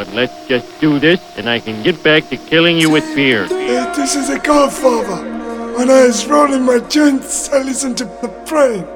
But 0.00 0.14
let's 0.14 0.48
just 0.48 0.80
do 0.80 0.98
this, 0.98 1.20
and 1.36 1.46
I 1.46 1.60
can 1.60 1.82
get 1.82 2.02
back 2.02 2.26
to 2.30 2.38
killing 2.38 2.78
you 2.78 2.88
with 2.88 3.04
beer. 3.14 3.44
Uh, 3.44 3.94
this 3.94 4.16
is 4.16 4.30
a 4.30 4.38
godfather. 4.38 5.20
When 5.76 5.90
I 5.90 6.06
was 6.06 6.26
rolling 6.26 6.62
my 6.62 6.78
joints, 6.78 7.50
I 7.50 7.60
listened 7.60 7.98
to 7.98 8.06
the 8.06 8.28
brain. 8.48 8.86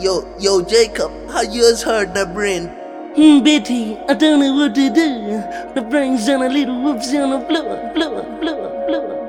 Yo, 0.00 0.24
yo, 0.38 0.62
Jacob, 0.62 1.12
how 1.28 1.42
yours 1.42 1.82
heard 1.82 2.14
the 2.14 2.24
brain? 2.24 2.68
Hmm, 3.16 3.44
Betty, 3.44 3.98
I 4.08 4.14
don't 4.14 4.40
know 4.40 4.54
what 4.54 4.74
to 4.76 4.88
do. 4.88 5.44
The 5.74 5.86
brain's 5.90 6.26
on 6.30 6.40
a 6.40 6.48
little 6.48 6.80
whoops 6.84 7.12
on 7.12 7.32
a 7.32 7.46
blower, 7.46 7.92
blower, 7.92 8.22
blower, 8.40 8.86
blower. 8.86 9.19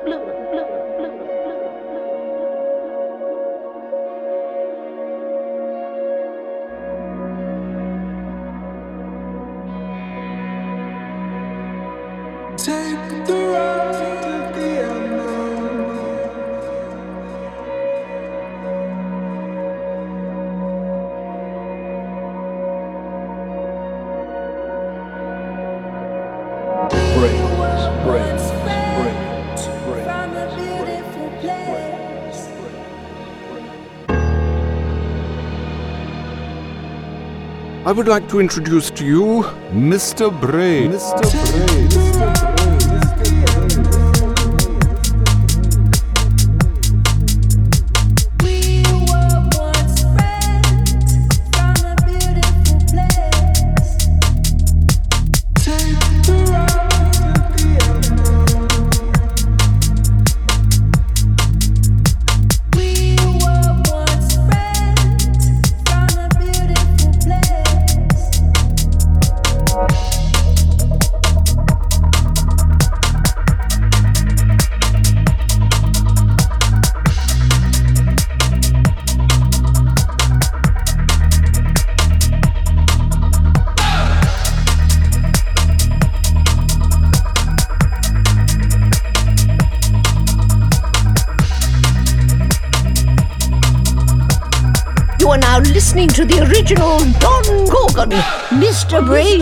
I 37.92 37.94
would 37.94 38.08
like 38.08 38.26
to 38.30 38.40
introduce 38.40 38.90
to 38.92 39.04
you 39.04 39.42
Mr. 39.70 40.30
Bray. 40.40 40.88
Mr. 40.88 41.20
Bray. 41.52 41.88
Mr. 41.88 42.56
Bray. 42.56 42.61
original 96.62 96.98
Don 97.18 97.42
Gorgon, 97.66 98.10
Mr. 98.60 99.04
Brain. 99.04 99.40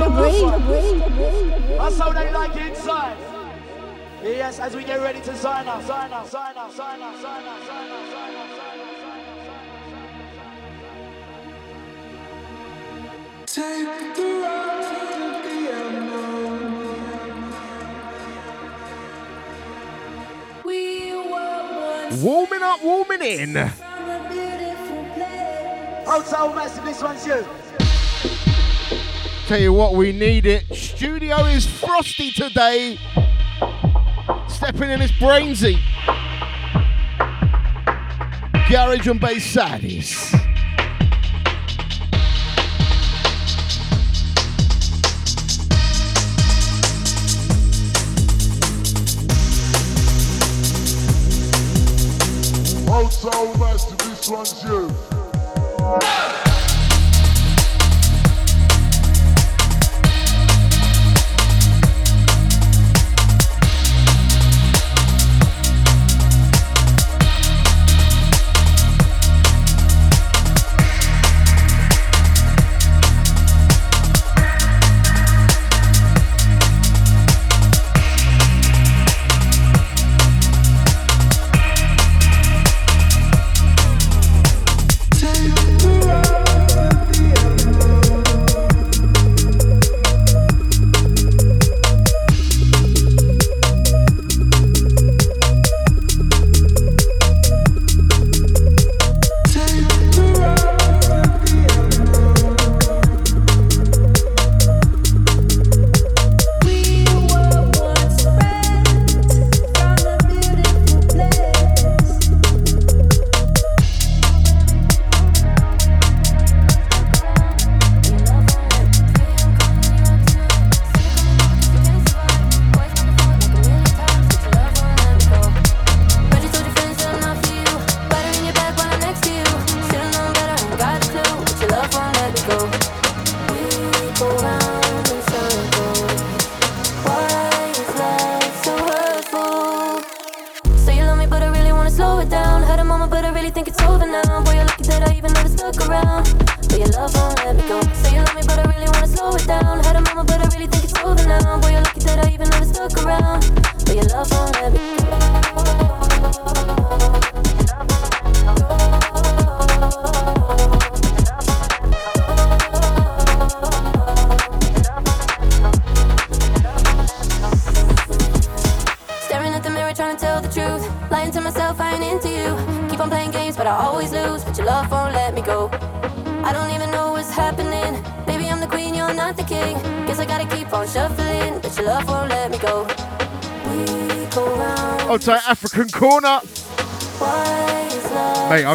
That's 1.76 1.98
how 1.98 2.12
they 2.12 2.32
like 2.32 2.56
it 2.56 2.69
inside. 2.69 3.16
Yes, 4.22 4.58
as 4.58 4.75
we 4.75 4.84
get 4.84 5.00
ready 5.00 5.20
to 5.20 5.36
sign 5.36 5.69
up, 5.69 5.82
sign 5.84 6.10
up, 6.12 6.26
sign 6.28 6.56
up, 6.56 6.72
sign 6.72 7.03
up, 7.03 7.14
sign 7.20 7.42
up, 7.42 7.62
sign 7.66 7.91
up, 7.91 8.09
sign 8.09 8.36
up. 8.36 8.48
Take 13.47 14.14
the 14.16 14.22
road 14.22 14.82
to 14.88 15.48
the 15.48 15.59
unknown. 15.86 16.72
We 20.64 21.12
were 21.12 21.28
once 21.28 22.22
warming 22.22 22.62
up, 22.62 22.82
warming 22.82 23.22
in. 23.22 23.72
Hotel 26.12 26.53
Massive, 26.53 26.84
this 26.84 27.00
one's 27.04 27.25
you. 27.25 27.47
Tell 29.47 29.60
you 29.60 29.72
what, 29.72 29.94
we 29.94 30.10
need 30.10 30.44
it. 30.44 30.65
Studio 30.75 31.44
is 31.44 31.65
frosty 31.65 32.32
today. 32.32 32.98
Stepping 34.48 34.91
in 34.91 35.03
is 35.03 35.12
Brainsy. 35.12 35.78
Garage 38.69 39.06
and 39.06 39.21
Bass 39.21 39.54
Saddies. 39.54 40.32
Hotel 52.88 53.59
Massive, 53.59 53.98
this 53.98 54.28
one's 54.28 54.65
you. 54.65 55.19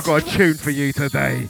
Got 0.06 0.22
a 0.22 0.38
tune 0.38 0.54
for 0.54 0.70
you 0.70 0.94
today. 0.94 1.50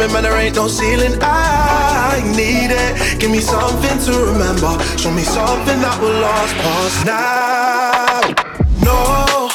Limit, 0.00 0.14
man. 0.14 0.22
There 0.22 0.38
ain't 0.40 0.56
no 0.56 0.66
ceiling. 0.66 1.18
I 1.20 2.22
need 2.34 2.72
it. 2.72 3.20
Give 3.20 3.30
me 3.30 3.40
something 3.40 3.98
to 4.06 4.12
remember. 4.32 4.72
Show 4.96 5.10
me 5.10 5.22
something 5.22 5.78
that 5.84 6.00
will 6.00 6.16
last 6.24 6.54
past 6.64 7.04
now. 7.04 8.24
No, 8.80 9.50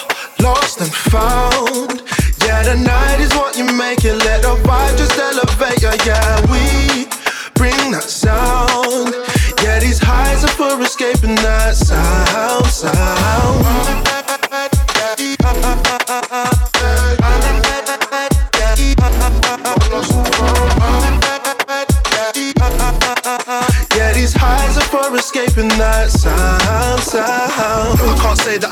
lost 0.46 0.82
and 0.82 0.94
found. 0.94 2.04
Yeah, 2.46 2.62
the 2.62 2.76
night 2.78 3.20
is 3.22 3.34
what 3.34 3.58
you 3.58 3.66
make 3.74 4.06
it. 4.06 4.18
Let 4.24 4.44
the 4.44 4.54
vibe 4.62 4.98
just 4.98 5.18
elevate 5.18 5.82
you. 5.82 5.94
Yeah, 6.06 6.38
we 6.52 7.05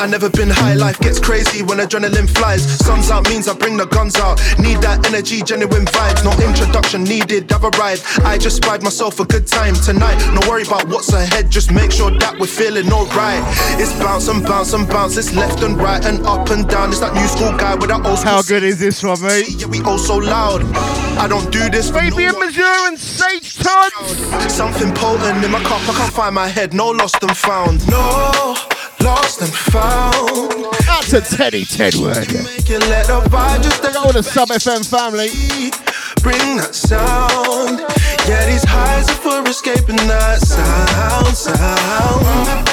I 0.04 0.06
never 0.06 0.30
been 0.30 0.50
high. 0.50 0.74
Life 0.74 1.00
gets 1.00 1.18
crazy 1.18 1.64
when 1.64 1.78
adrenaline 1.78 2.28
flies. 2.28 2.62
Sun's 2.84 3.10
out 3.10 3.24
means 3.30 3.48
I 3.48 3.54
bring 3.54 3.78
the 3.78 3.86
guns 3.86 4.18
out. 4.18 4.36
Need 4.60 4.82
that 4.84 5.08
energy, 5.08 5.42
genuine 5.42 5.86
vibes. 5.86 6.26
No 6.28 6.32
introduction 6.46 7.06
needed, 7.06 7.50
I've 7.54 7.64
arrived. 7.64 8.04
I 8.20 8.38
just 8.38 8.58
spied 8.58 8.84
myself 8.84 9.22
a 9.22 9.26
good 9.26 9.48
time 9.48 9.76
tonight. 9.76 10.20
No 10.36 10.46
worry 10.50 10.64
about 10.64 10.90
what's 10.90 11.14
ahead, 11.14 11.50
just 11.50 11.72
make 11.72 11.90
sure 11.90 12.12
that 12.20 12.38
we're 12.38 12.48
feeling 12.52 12.92
alright. 12.92 13.40
It's 13.80 13.94
bounce 13.94 14.28
and 14.28 14.44
bounce 14.44 14.74
and 14.74 14.90
bounce. 14.90 15.16
It's 15.16 15.34
left 15.34 15.64
and 15.64 15.78
right 15.78 16.04
and 16.04 16.20
up 16.28 16.50
and 16.50 16.68
down. 16.68 16.90
It's 16.90 17.00
that 17.00 17.14
new 17.14 17.28
school 17.28 17.58
guy 17.58 17.76
with 17.76 17.88
that 17.88 18.06
old 18.06 18.20
school. 18.20 18.32
How 18.32 18.42
good 18.42 18.64
is 18.64 18.80
this 18.80 19.04
one, 19.04 19.24
eh? 19.24 19.48
mate? 19.48 19.56
Yeah, 19.56 19.68
we 19.68 19.80
all 19.84 19.98
so 19.98 20.18
loud. 20.18 20.66
I 21.16 21.30
don't 21.30 21.50
do 21.50 21.70
this 21.70 21.88
for 21.88 22.02
Baby 22.02 22.28
no 22.28 22.36
and 22.36 22.40
Missouri 22.40 22.88
and 22.88 23.00
Sage 23.00 23.56
Todd. 23.56 23.94
Something 24.52 24.94
potent 24.94 25.46
in 25.46 25.52
my 25.52 25.64
cup, 25.64 25.80
I 25.88 25.94
can't 25.96 26.14
find 26.14 26.36
my 26.36 26.50
head. 26.50 26.74
No 26.74 26.90
lost 26.90 27.24
and 27.24 27.38
found. 27.38 27.88
No 27.88 28.54
lost 29.04 29.42
and 29.42 29.54
found. 29.54 30.66
Out 30.88 31.04
to 31.12 31.22
Teddy 31.22 31.66
Tedward. 31.66 32.28
Make 32.44 32.70
it 32.70 32.80
let 32.90 33.08
the 33.08 33.20
vibe 33.30 33.62
just 33.64 33.84
Go 33.84 34.06
with 34.08 34.16
the 34.16 34.24
Sub 34.24 34.50
FM 34.50 34.84
family. 34.90 35.30
bring 36.24 36.58
that 36.58 36.74
sound. 36.74 37.80
Yeah, 38.28 38.46
these 38.46 38.64
highs 38.64 39.10
are 39.10 39.16
for 39.16 39.48
escaping 39.50 39.98
that 40.08 40.40
sound, 40.42 41.36
sound. 41.36 42.64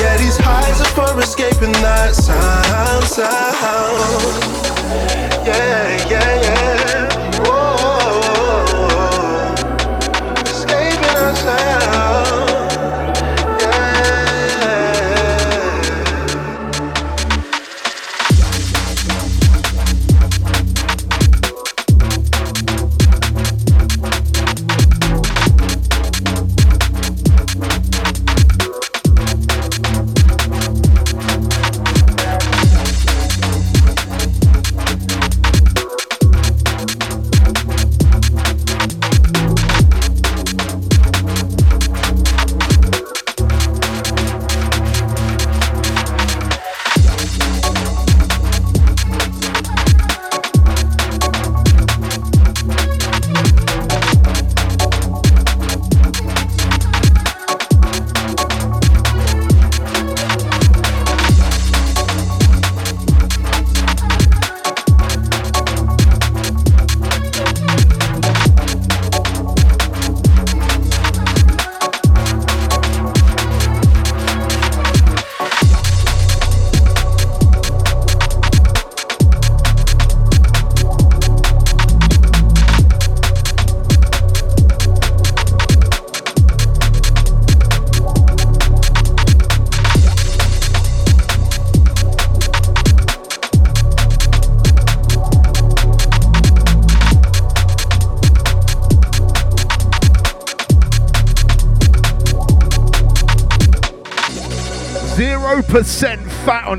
Yeah, 0.00 0.16
these 0.18 0.38
highs 0.38 0.80
are 0.80 0.84
for 0.94 1.20
escaping 1.20 1.72
that 1.72 2.14
sound, 2.14 3.04
sound. 3.04 3.75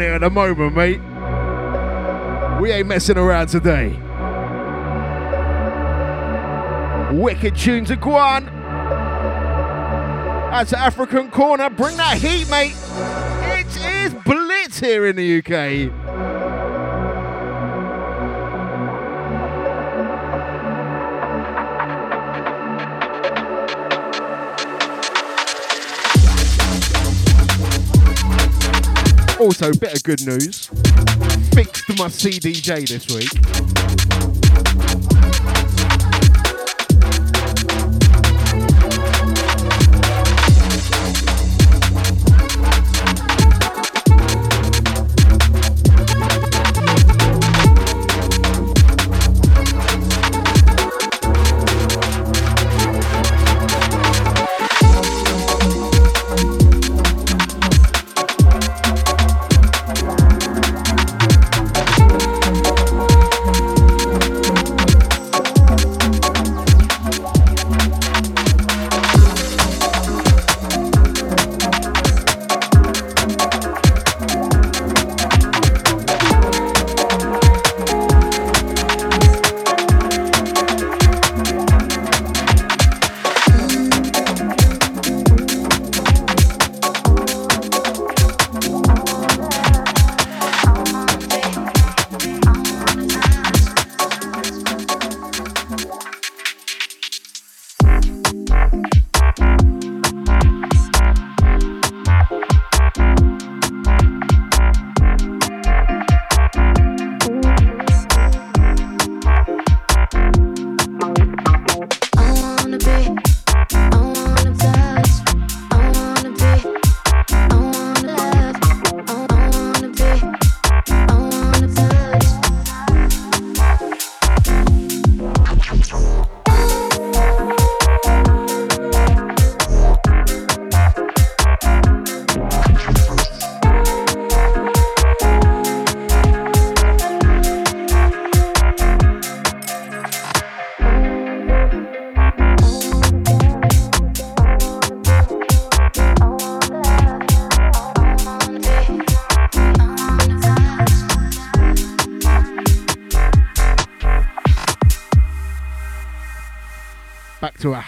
It 0.01 0.11
at 0.11 0.21
the 0.21 0.29
moment, 0.29 0.75
mate. 0.75 0.99
We 2.61 2.71
ain't 2.71 2.87
messing 2.87 3.17
around 3.17 3.47
today. 3.47 3.89
Wicked 7.11 7.55
tunes 7.55 7.91
of 7.91 7.99
Guan. 7.99 8.45
That's 10.51 10.73
African 10.73 11.29
Corner. 11.29 11.69
Bring 11.69 11.97
that 11.97 12.17
heat, 12.17 12.49
mate. 12.49 12.75
It 13.59 13.67
is 13.77 14.13
blitz 14.23 14.79
here 14.79 15.05
in 15.05 15.15
the 15.15 15.37
UK. 15.39 15.91
Good 30.07 30.25
news. 30.25 30.67
Fixed 31.51 31.89
my 31.99 32.07
CDJ 32.07 32.87
this 32.87 33.07
week. 33.13 33.87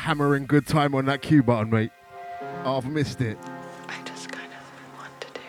Hammering 0.10 0.48
good 0.48 0.66
time 0.66 0.96
on 0.96 1.06
that 1.06 1.22
cue 1.22 1.44
button, 1.44 1.70
mate. 1.70 1.92
Oh, 2.64 2.78
I've 2.78 2.88
missed 2.88 3.22
it. 3.22 3.38
I 3.88 4.02
just 4.06 4.32
kind 4.32 4.52
of 4.52 4.98
want 4.98 5.22
to 5.22 5.28
do. 5.36 5.42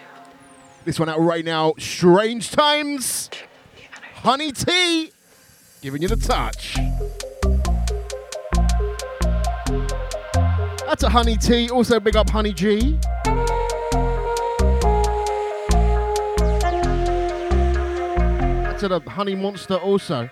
This 0.84 1.00
one 1.00 1.08
out 1.08 1.18
right 1.18 1.46
now. 1.46 1.72
Strange 1.78 2.50
Times. 2.50 3.30
Honey 4.16 4.52
Tea, 4.52 5.12
Giving 5.80 6.02
you 6.02 6.08
the 6.08 6.16
touch. 6.16 6.74
That's 10.84 11.04
a 11.04 11.08
Honey 11.08 11.38
Tea. 11.38 11.70
Also 11.70 11.98
big 11.98 12.16
up 12.16 12.28
Honey 12.28 12.52
G. 12.52 12.98
That's 18.66 18.82
a 18.82 19.00
Honey 19.08 19.36
Monster 19.36 19.76
also. 19.76 20.28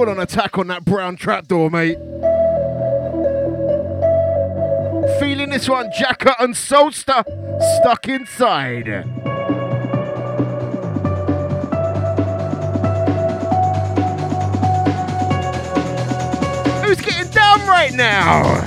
Full 0.00 0.08
on 0.08 0.18
attack 0.18 0.56
on 0.56 0.68
that 0.68 0.86
brown 0.86 1.16
trapdoor, 1.16 1.68
mate. 1.68 1.98
Feeling 5.20 5.50
this 5.50 5.68
one, 5.68 5.90
Jacker 5.92 6.34
and 6.38 6.54
Solster 6.54 7.22
stuck 7.76 8.08
inside. 8.08 8.86
Who's 16.82 17.02
getting 17.02 17.30
down 17.30 17.60
right 17.68 17.92
now? 17.92 18.62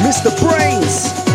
Mr. 0.00 0.30
Brainz. 0.38 1.29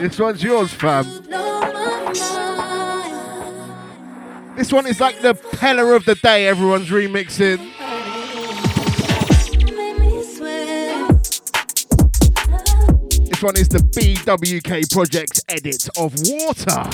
This 0.00 0.18
one's 0.18 0.42
yours, 0.42 0.72
fam. 0.72 1.04
This 4.56 4.72
one 4.72 4.86
is 4.86 4.98
like 4.98 5.20
the 5.20 5.38
pillar 5.58 5.94
of 5.94 6.06
the 6.06 6.14
day 6.22 6.46
everyone's 6.46 6.88
remixing. 6.88 7.58
This 13.28 13.42
one 13.42 13.58
is 13.58 13.68
the 13.68 13.80
BWK 13.94 14.90
Project 14.90 15.44
edit 15.50 15.86
of 15.98 16.14
Water. 16.30 16.88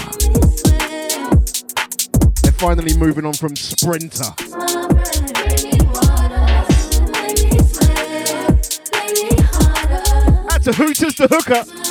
They're 2.42 2.51
finally 2.59 2.97
moving 2.99 3.25
on 3.25 3.35
from 3.35 3.55
Sprinter. 3.55 4.35
That's 10.49 10.66
a 10.66 10.73
hooters 10.73 11.14
to 11.14 11.29
hooker. 11.29 11.86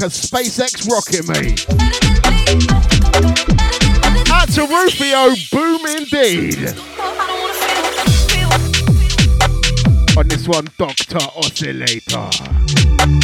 like 0.00 0.10
a 0.10 0.14
SpaceX 0.14 0.88
rocket, 0.88 1.26
made. 1.28 1.60
Out 4.30 4.48
to 4.50 4.66
Rufio, 4.66 5.34
boom 5.50 5.86
indeed. 5.86 6.74
On 10.16 10.28
this 10.28 10.46
one, 10.46 10.68
Dr. 10.76 11.18
Oscillator. 11.36 13.17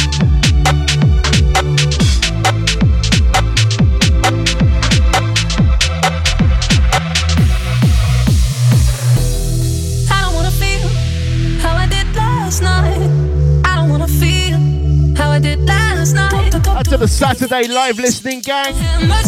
the 17.05 17.11
Saturday 17.11 17.67
live 17.67 17.99
listening 17.99 18.39
gang. 18.39 18.73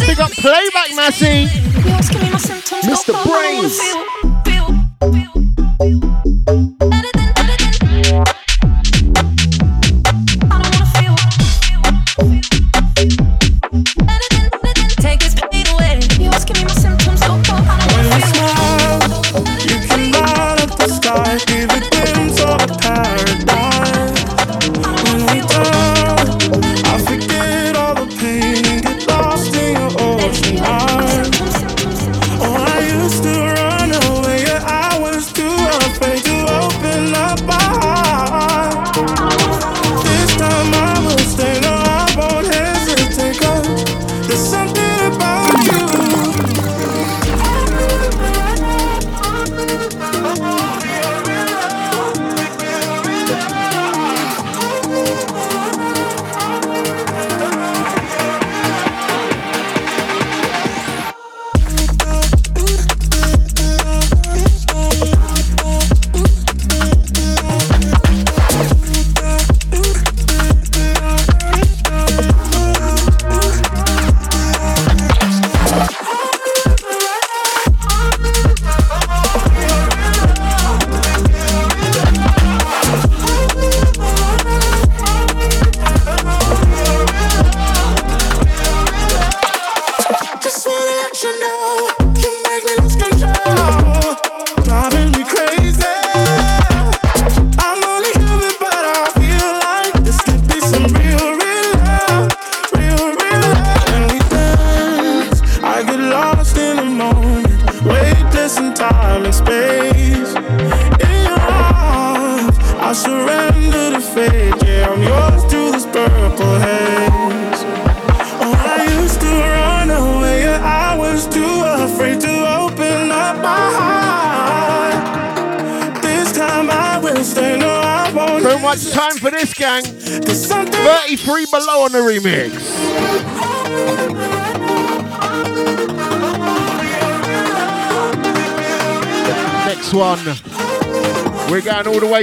Big 0.00 0.18
up 0.18 0.32
Playback 0.32 0.96
Massey. 0.96 1.46
Mr. 2.82 3.14
Brainz. 3.22 4.07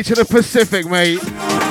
to 0.06 0.14
the 0.14 0.24
Pacific, 0.24 0.86
mate. 0.86 1.65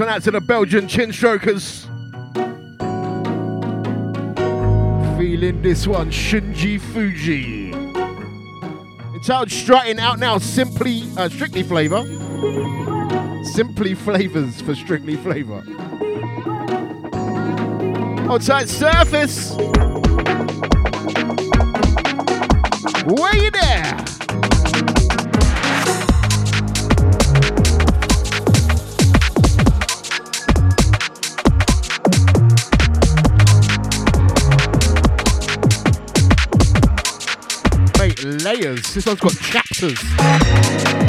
one 0.00 0.08
out 0.08 0.22
to 0.22 0.30
the 0.30 0.40
Belgian 0.40 0.88
chin 0.88 1.12
strokers. 1.12 1.86
Feeling 5.18 5.60
this 5.60 5.86
one, 5.86 6.10
Shinji 6.10 6.80
Fuji. 6.80 7.72
It's 9.14 9.28
out 9.28 9.50
strutting 9.50 9.98
out 9.98 10.18
now, 10.18 10.38
simply 10.38 11.02
uh, 11.18 11.28
strictly 11.28 11.62
flavor. 11.62 12.02
Simply 13.52 13.94
flavors 13.94 14.62
for 14.62 14.74
strictly 14.74 15.16
flavor. 15.16 15.62
Outside 18.30 18.68
surface. 18.70 19.54
Way 23.06 23.50
there. 23.50 23.99
layers. 38.60 38.94
This 38.94 39.06
one's 39.06 39.20
got 39.20 39.38
chapters. 39.38 40.99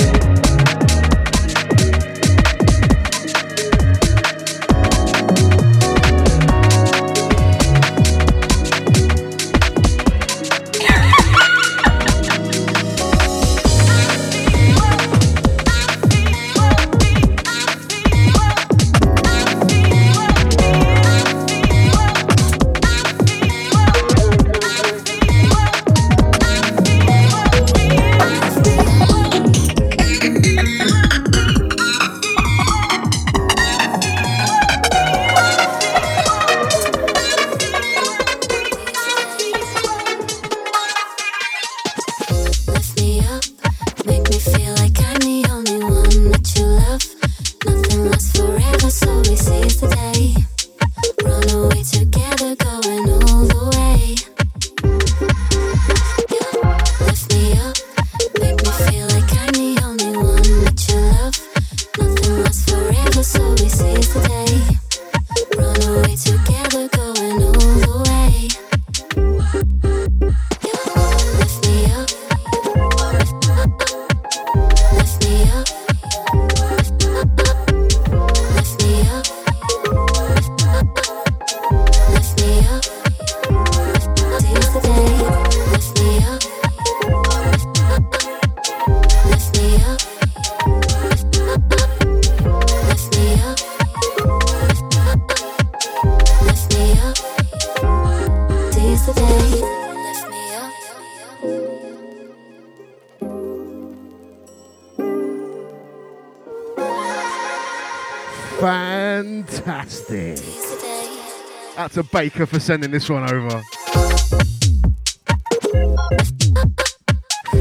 For 112.48 112.60
sending 112.60 112.90
this 112.90 113.08
one 113.08 113.32
over. 113.32 113.62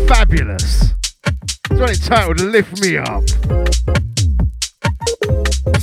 Fabulous. 0.09 0.95
It's 1.71 1.81
only 1.81 1.95
titled 1.95 2.41
Lift 2.41 2.81
Me 2.81 2.97
Up. 2.97 3.23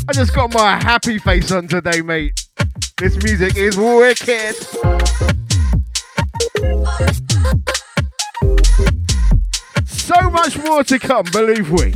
I 0.10 0.14
just 0.14 0.34
got 0.34 0.52
my 0.52 0.78
happy 0.84 1.20
face 1.20 1.52
on 1.52 1.68
today, 1.68 2.02
mate. 2.02 2.42
This 2.98 3.16
music 3.24 3.56
is 3.56 3.78
wicked. 3.78 4.56
So 9.86 10.30
much 10.32 10.58
more 10.58 10.84
to 10.84 11.00
come, 11.00 11.26
believe 11.32 11.70
we. 11.70 11.94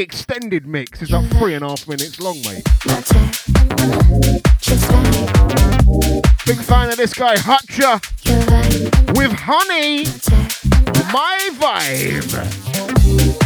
Extended 0.00 0.66
mix. 0.66 1.02
is 1.02 1.10
like 1.10 1.30
three 1.32 1.54
and 1.54 1.64
a 1.64 1.68
half 1.68 1.86
minutes 1.86 2.20
long, 2.20 2.36
mate. 2.42 2.64
Big 6.46 6.58
fan 6.58 6.88
of 6.88 6.96
this 6.96 7.14
guy, 7.14 7.36
Hutcher, 7.36 8.00
with 9.16 9.32
Honey, 9.32 10.04
my 11.12 11.38
vibe. 11.52 13.39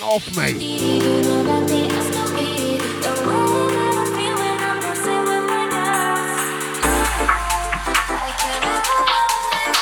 Off, 0.00 0.36
mate. 0.36 0.58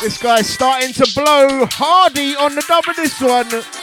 This 0.01 0.16
guy's 0.16 0.48
starting 0.48 0.94
to 0.94 1.07
blow. 1.14 1.66
Hardy 1.72 2.34
on 2.34 2.55
the 2.55 2.64
dub 2.66 2.84
of 2.88 2.96
this 2.96 3.20
one. 3.20 3.80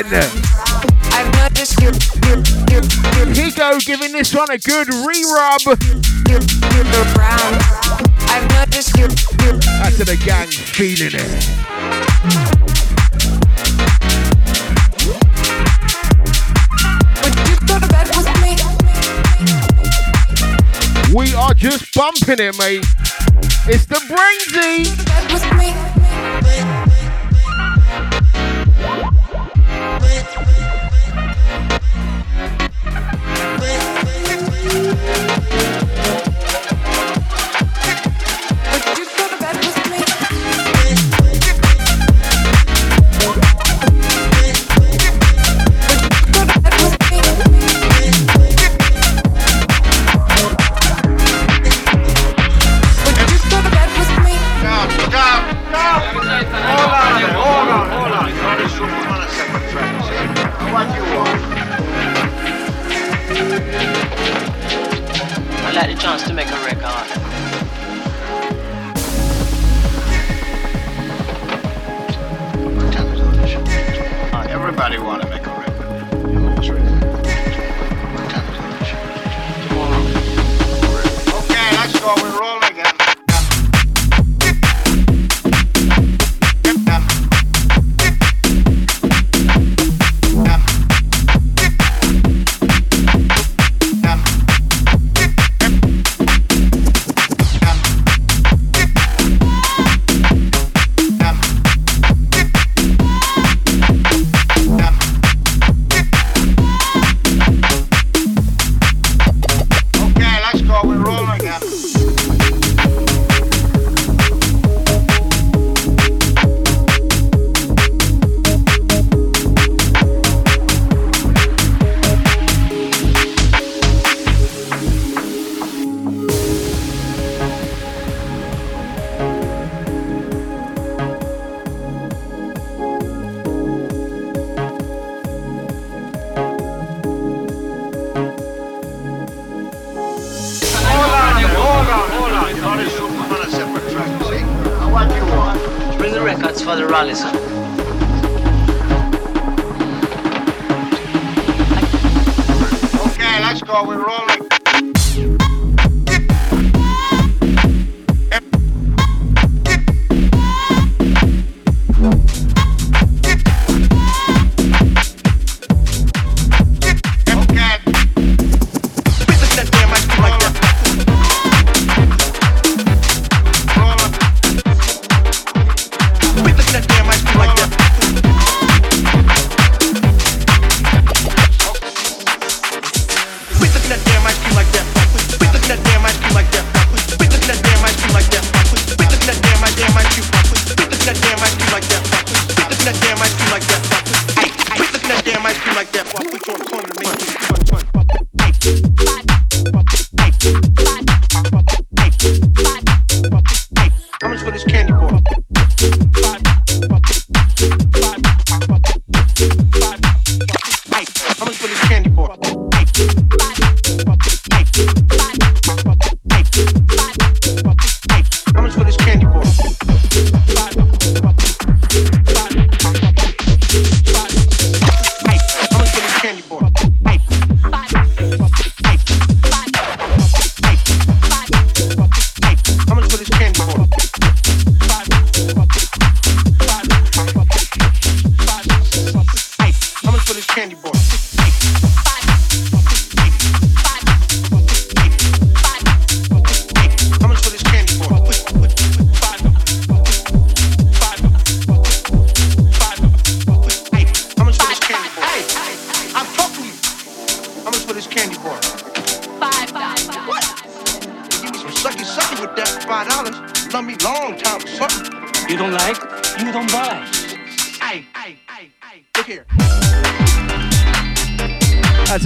again. 0.00 0.30
Nico 3.32 3.78
giving 3.80 4.12
this 4.12 4.34
one 4.34 4.50
a 4.50 4.58
good 4.58 4.88
re-rub. 4.88 5.60
Out 9.82 9.92
to 9.92 10.04
the 10.04 10.16
gang 10.24 10.48
feeling 10.48 11.12
it. 11.14 11.56
We 21.14 21.34
are 21.34 21.54
just 21.54 21.94
bumping 21.94 22.40
it, 22.40 22.58
mate. 22.58 22.85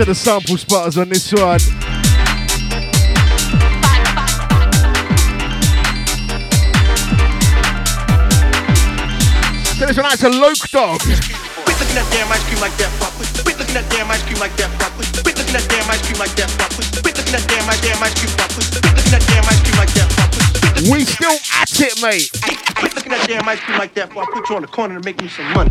To 0.00 0.06
the 0.06 0.14
sample 0.14 0.56
spotters 0.56 0.96
on 0.96 1.10
this 1.10 1.30
one. 1.30 1.58
So 1.60 1.68
this 9.84 9.98
one 9.98 10.06
out 10.06 10.18
to 10.20 10.30
Loke 10.30 10.56
Dog. 10.72 11.00
Quit 11.00 11.20
looking 11.76 11.98
at 12.00 12.08
damn 12.08 12.32
ice 12.32 12.42
cream 12.48 12.60
like 12.64 12.72
that. 12.80 12.88
fuck. 12.96 13.12
Quit 13.44 13.58
looking 13.58 13.76
at 13.76 13.84
damn 13.90 14.10
ice 14.10 14.22
cream 14.24 14.38
like 14.40 14.56
that. 14.56 14.70
fuck. 14.80 14.90
Quit 14.96 15.36
looking 15.36 15.54
at 15.54 15.68
damn 15.68 15.90
ice 15.90 16.00
cream 16.00 16.16
like 16.16 16.32
that. 16.32 16.48
fuck. 16.48 16.72
Quit 17.02 17.18
looking 17.20 17.34
at 17.34 17.44
damn 17.44 17.68
ice 17.68 17.82
damn 17.84 18.00
ice 18.00 18.14
cream. 18.16 18.32
fuck. 18.40 18.48
Quit 18.56 18.72
looking 18.72 19.12
at 19.12 19.20
damn 19.28 19.44
ice 19.44 19.60
cream 19.60 19.76
like 19.76 19.92
that. 20.00 20.08
fuck. 20.16 20.32
We 20.88 21.04
still 21.04 21.36
at 21.60 21.76
it, 21.76 22.00
mate. 22.00 22.32
Quit 22.80 22.96
looking 22.96 23.12
at 23.12 23.28
damn 23.28 23.44
ice 23.46 23.60
cream 23.60 23.76
like 23.76 23.92
that. 24.00 24.16
I 24.16 24.24
put 24.32 24.48
you 24.48 24.56
on 24.56 24.62
the 24.62 24.68
corner 24.68 24.96
to 24.96 25.04
make 25.04 25.20
me 25.20 25.28
some 25.28 25.44
money. 25.52 25.70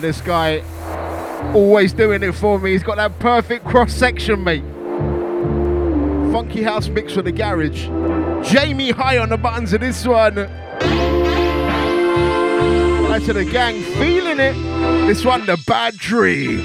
This 0.00 0.20
guy 0.22 0.62
always 1.54 1.92
doing 1.92 2.22
it 2.22 2.32
for 2.32 2.58
me. 2.58 2.72
He's 2.72 2.82
got 2.82 2.96
that 2.96 3.18
perfect 3.18 3.66
cross 3.66 3.92
section, 3.92 4.42
mate. 4.42 4.64
Funky 6.32 6.62
house 6.62 6.88
mix 6.88 7.12
for 7.12 7.22
the 7.22 7.32
garage. 7.32 7.86
Jamie 8.50 8.90
high 8.90 9.18
on 9.18 9.28
the 9.28 9.36
buttons 9.36 9.72
of 9.72 9.80
this 9.80 10.06
one. 10.06 10.36
Right 13.08 13.22
to 13.24 13.32
the 13.32 13.44
gang, 13.44 13.82
feeling 13.98 14.38
it. 14.40 14.54
This 15.06 15.24
one, 15.24 15.44
the 15.44 15.62
bad 15.66 15.96
dream. 15.96 16.64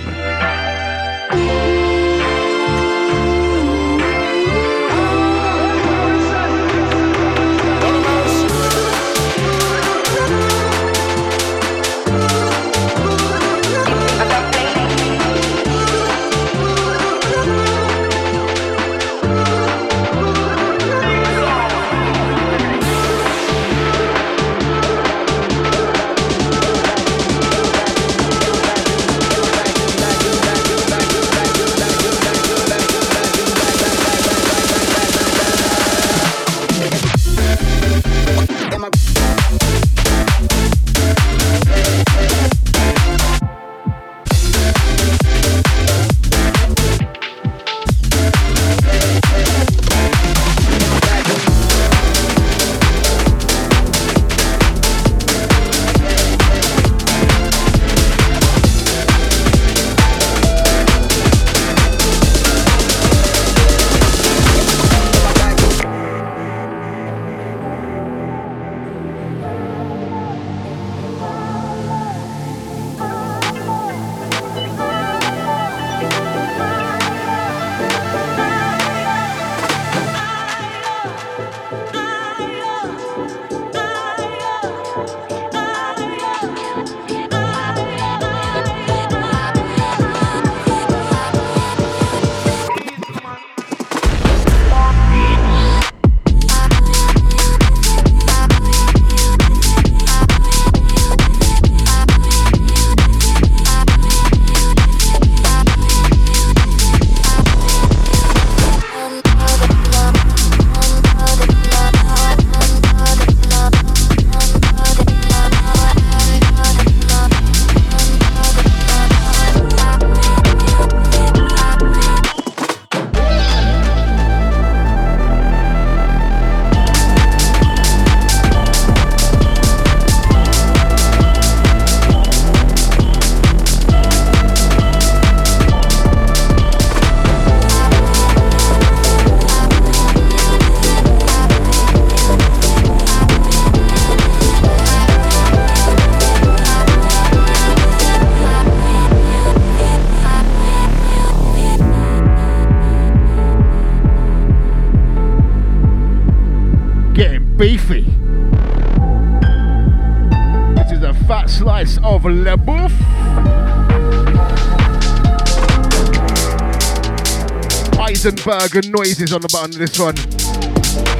And 168.25 168.91
noises 168.91 169.33
on 169.33 169.41
the 169.41 169.47
button 169.49 169.69
of 169.69 169.77
this 169.77 169.99
one. 169.99 170.15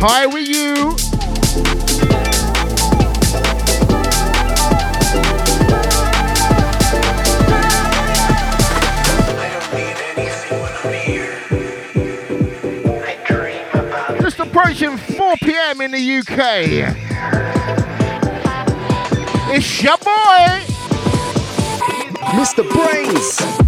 Hi 0.02 0.26
with 0.26 0.48
you. 0.48 0.96
Just 14.20 14.40
approaching 14.40 14.98
4 14.98 15.36
p.m. 15.44 15.82
in 15.82 15.92
the 15.92 16.18
UK. 16.18 16.98
It's 19.54 19.84
your 19.84 19.98
boy, 19.98 20.64
Mr. 22.34 22.68
Brainz. 22.68 23.65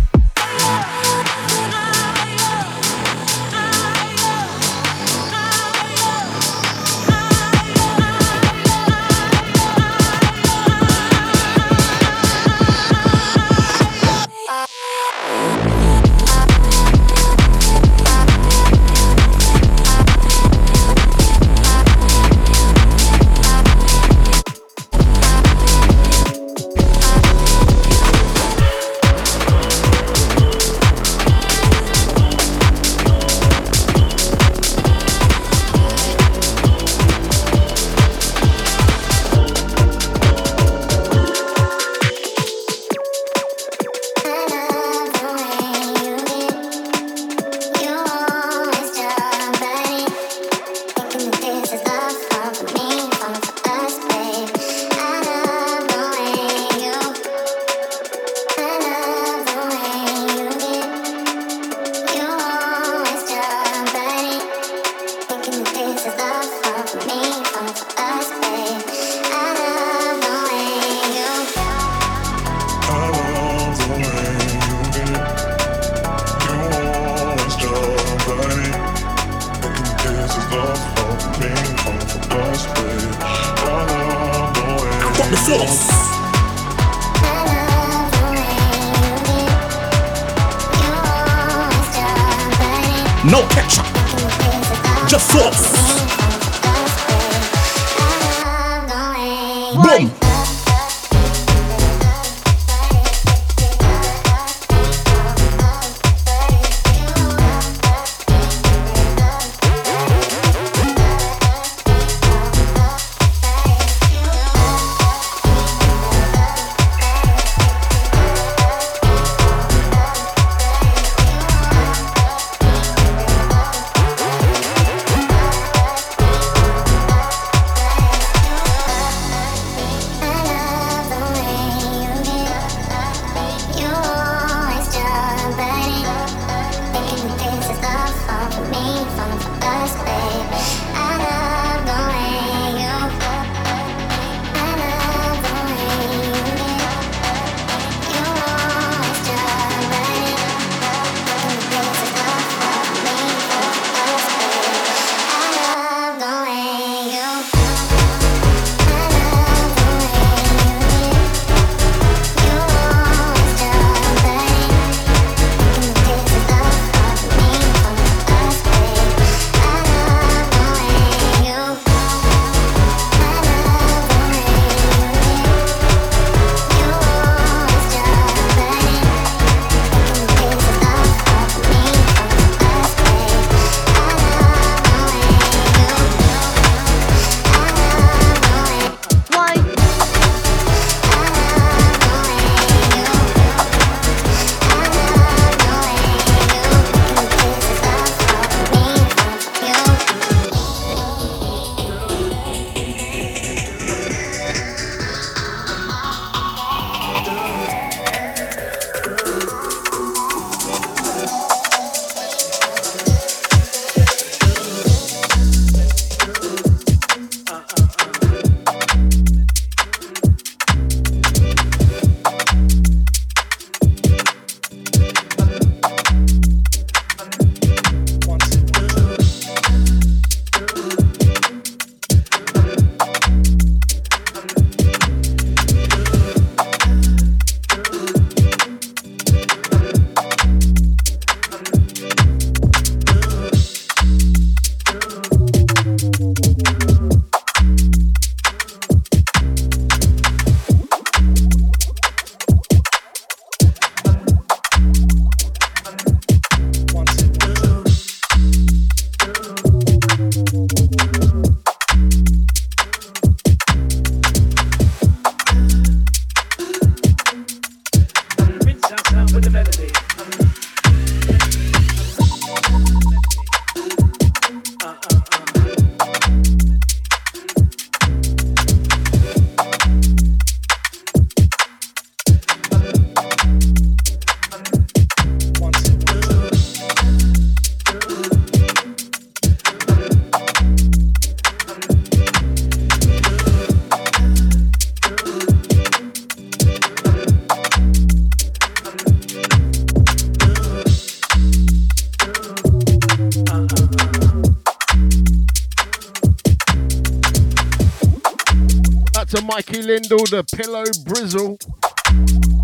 To 310.04 310.18
the 310.30 310.44
pillow 310.56 310.84
brizzle. 311.06 311.62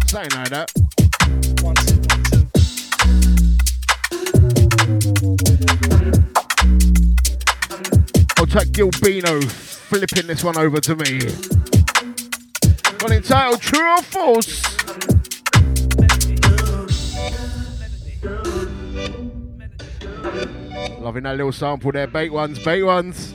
Something 0.09 0.37
like 0.37 0.49
that. 0.49 0.71
I'll 8.37 8.45
take 8.45 8.73
Gilbino 8.73 9.43
flipping 9.43 10.27
this 10.27 10.43
one 10.43 10.57
over 10.57 10.79
to 10.81 10.95
me. 10.95 11.21
One 13.01 13.13
entitled 13.13 13.61
True 13.61 13.81
or 13.81 14.01
False. 14.03 14.63
Loving 20.99 21.23
that 21.23 21.35
little 21.37 21.51
sample 21.51 21.91
there. 21.91 22.07
Bait 22.07 22.31
ones, 22.31 22.59
bait 22.59 22.83
ones. 22.83 23.33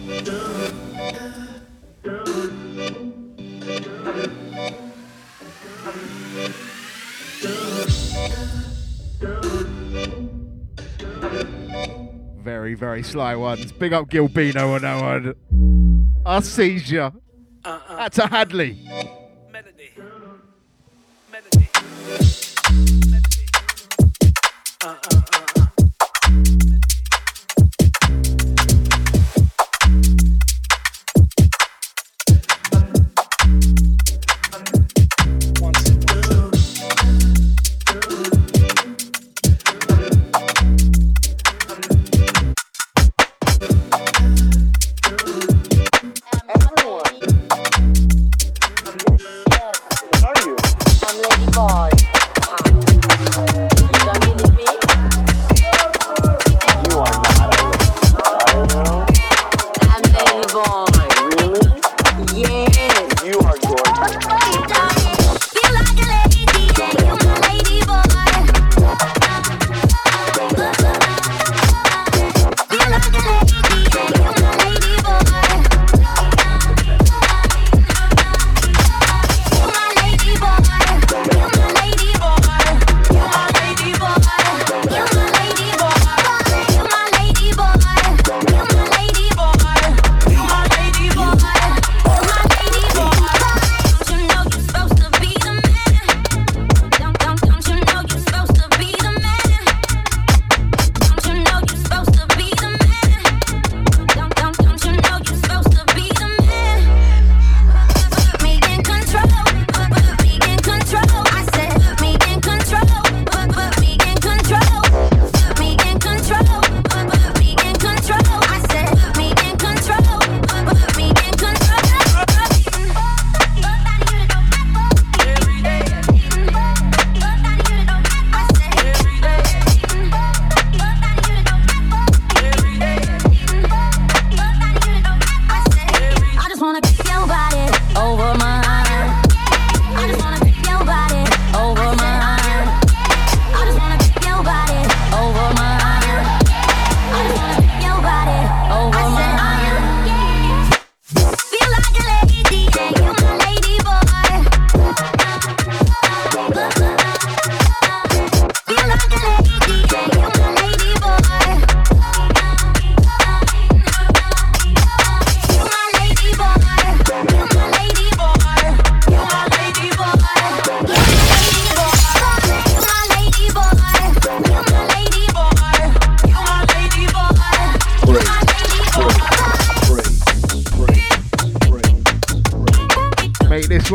Very, 12.69 12.77
very 12.77 13.03
sly 13.03 13.35
ones. 13.35 13.73
Big 13.73 13.95
up 13.95 14.11
Gilbino 14.11 14.75
on 14.75 14.83
that 14.83 15.03
one. 15.03 16.07
I 16.27 16.41
sees 16.41 16.93
ya. 16.93 17.13
That's 17.65 18.19
a 18.19 18.27
Hadley. 18.27 18.77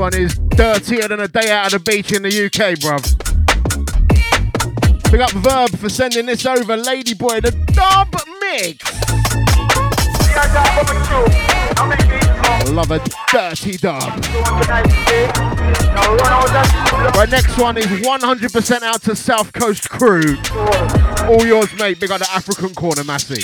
Dirtier 0.10 1.08
than 1.08 1.22
a 1.22 1.28
day 1.28 1.50
out 1.50 1.74
of 1.74 1.84
the 1.84 1.92
beach 1.92 2.12
in 2.12 2.24
the 2.24 2.46
UK, 2.46 2.76
bruv. 2.80 3.02
Big 5.12 5.22
up 5.22 5.32
Verb 5.32 5.70
for 5.78 5.90
sending 5.90 6.26
this 6.26 6.46
over. 6.46 6.76
Ladyboy, 6.76 7.42
the 7.42 7.52
dub 7.74 8.14
mix. 8.42 8.84
I 12.46 12.64
love 12.72 12.92
a 12.92 13.00
dirty 13.32 13.78
dub. 13.78 14.02
Right, 17.16 17.30
next 17.30 17.58
one 17.58 17.78
is 17.78 17.86
100% 17.86 18.82
out 18.82 19.02
to 19.04 19.16
South 19.16 19.54
Coast 19.54 19.90
Crew. 19.90 20.36
All 21.30 21.46
yours, 21.46 21.74
mate. 21.78 22.00
Big 22.00 22.12
up 22.12 22.20
the 22.20 22.30
African 22.32 22.74
corner, 22.74 23.04
Massey. 23.04 23.44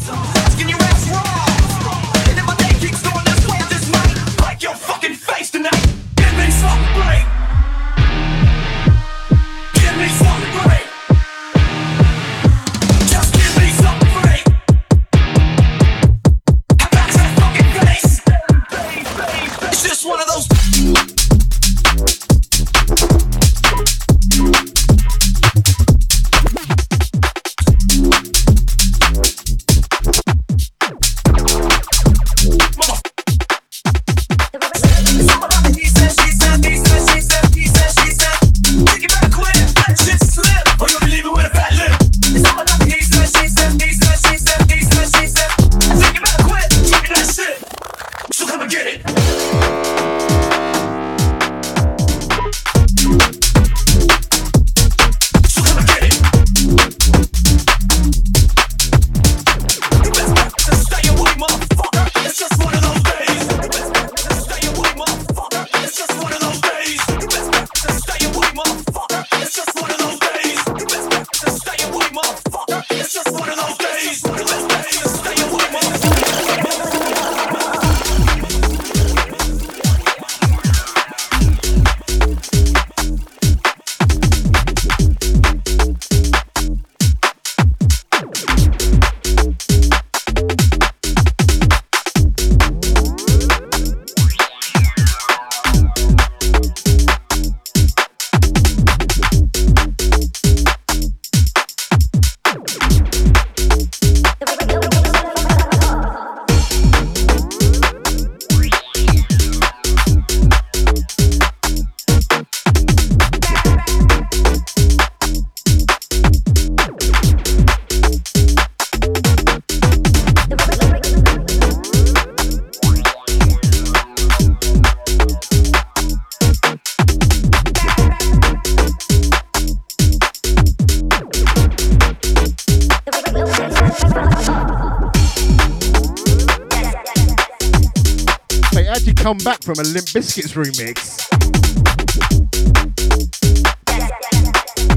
from 139.73 139.85
a 139.85 139.89
Limp 139.89 140.11
Biscuits 140.11 140.51
remix. 140.51 141.21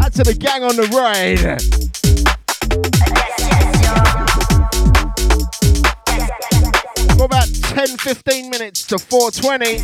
Out 0.03 0.13
to 0.15 0.25
the 0.25 0.35
gang 0.35 0.65
on 0.65 0.75
the 0.75 0.89
ride. 0.89 1.63
For 7.17 7.25
about 7.25 7.47
10 7.55 7.99
15 7.99 8.51
minutes 8.51 8.85
to 8.87 8.99
420. 8.99 9.79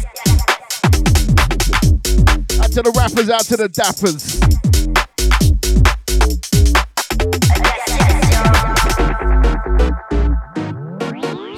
Out 2.61 2.72
to 2.72 2.82
the 2.82 2.91
rappers, 2.97 3.30
out 3.30 3.45
to 3.45 3.57
the 3.57 3.68
dappers. 3.68 4.41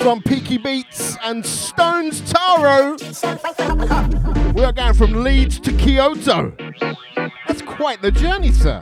From 0.02 0.20
Peaky 0.20 0.58
Beats 0.58 1.16
and 1.22 1.46
Stones 1.46 2.20
Taro. 2.30 2.96
We 3.22 4.64
are 4.64 4.72
going 4.72 4.94
from 4.94 5.22
Leeds 5.22 5.60
to 5.60 5.72
Kyoto. 5.72 6.52
That's 7.46 7.62
quite 7.62 8.02
the 8.02 8.10
journey, 8.10 8.50
sir. 8.50 8.80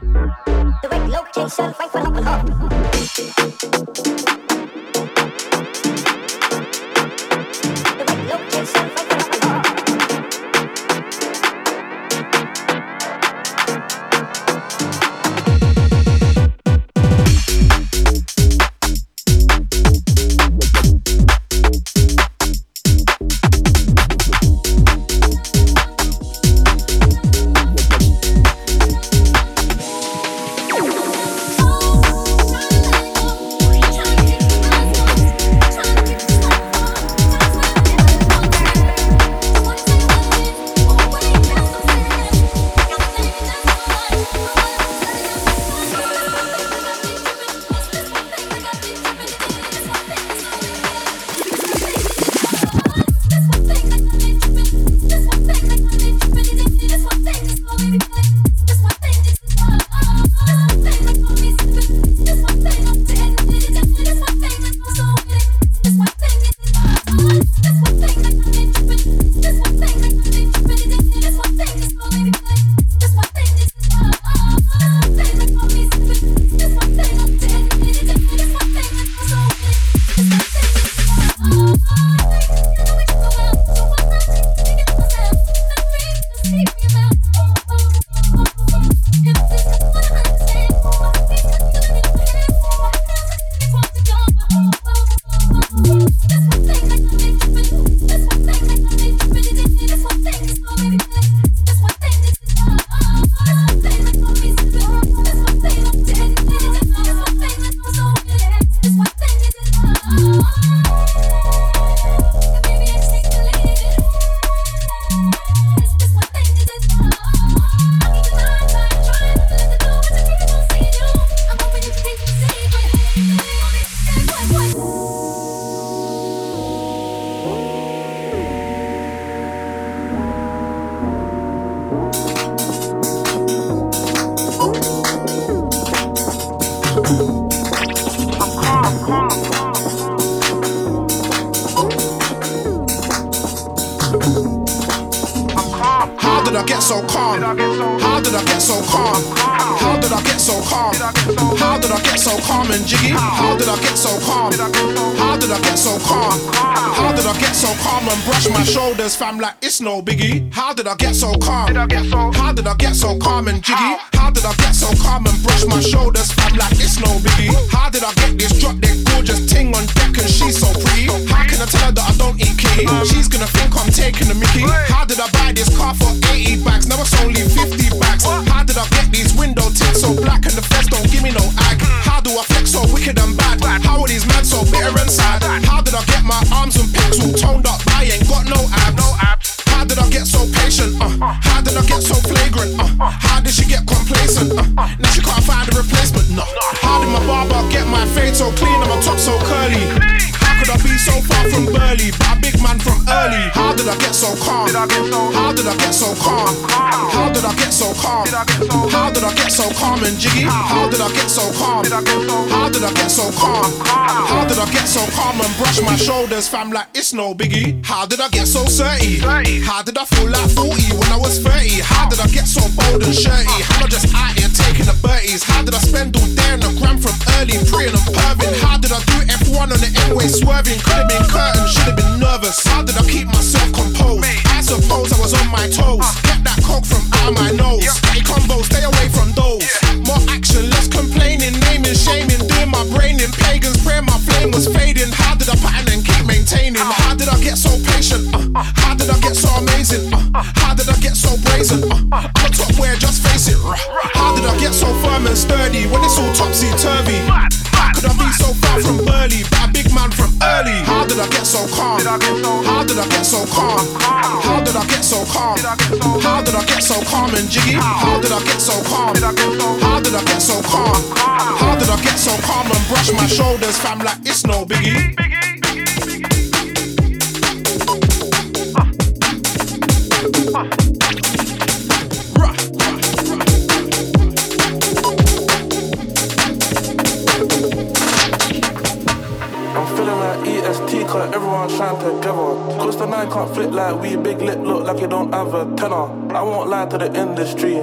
EST, 290.57 291.07
cause 291.07 291.33
everyone's 291.33 291.75
trying 291.75 291.97
together. 291.99 292.53
Cause 292.81 292.97
the 292.97 293.05
nine 293.05 293.31
can't 293.31 293.53
flip 293.53 293.71
like 293.71 294.01
we, 294.01 294.15
big 294.17 294.41
lip 294.41 294.59
look 294.59 294.85
like 294.85 294.99
you 294.99 295.07
don't 295.07 295.33
have 295.33 295.53
a 295.53 295.63
tenor. 295.75 296.05
I 296.35 296.41
won't 296.43 296.69
lie 296.69 296.85
to 296.87 296.97
the 296.97 297.13
industry, 297.13 297.75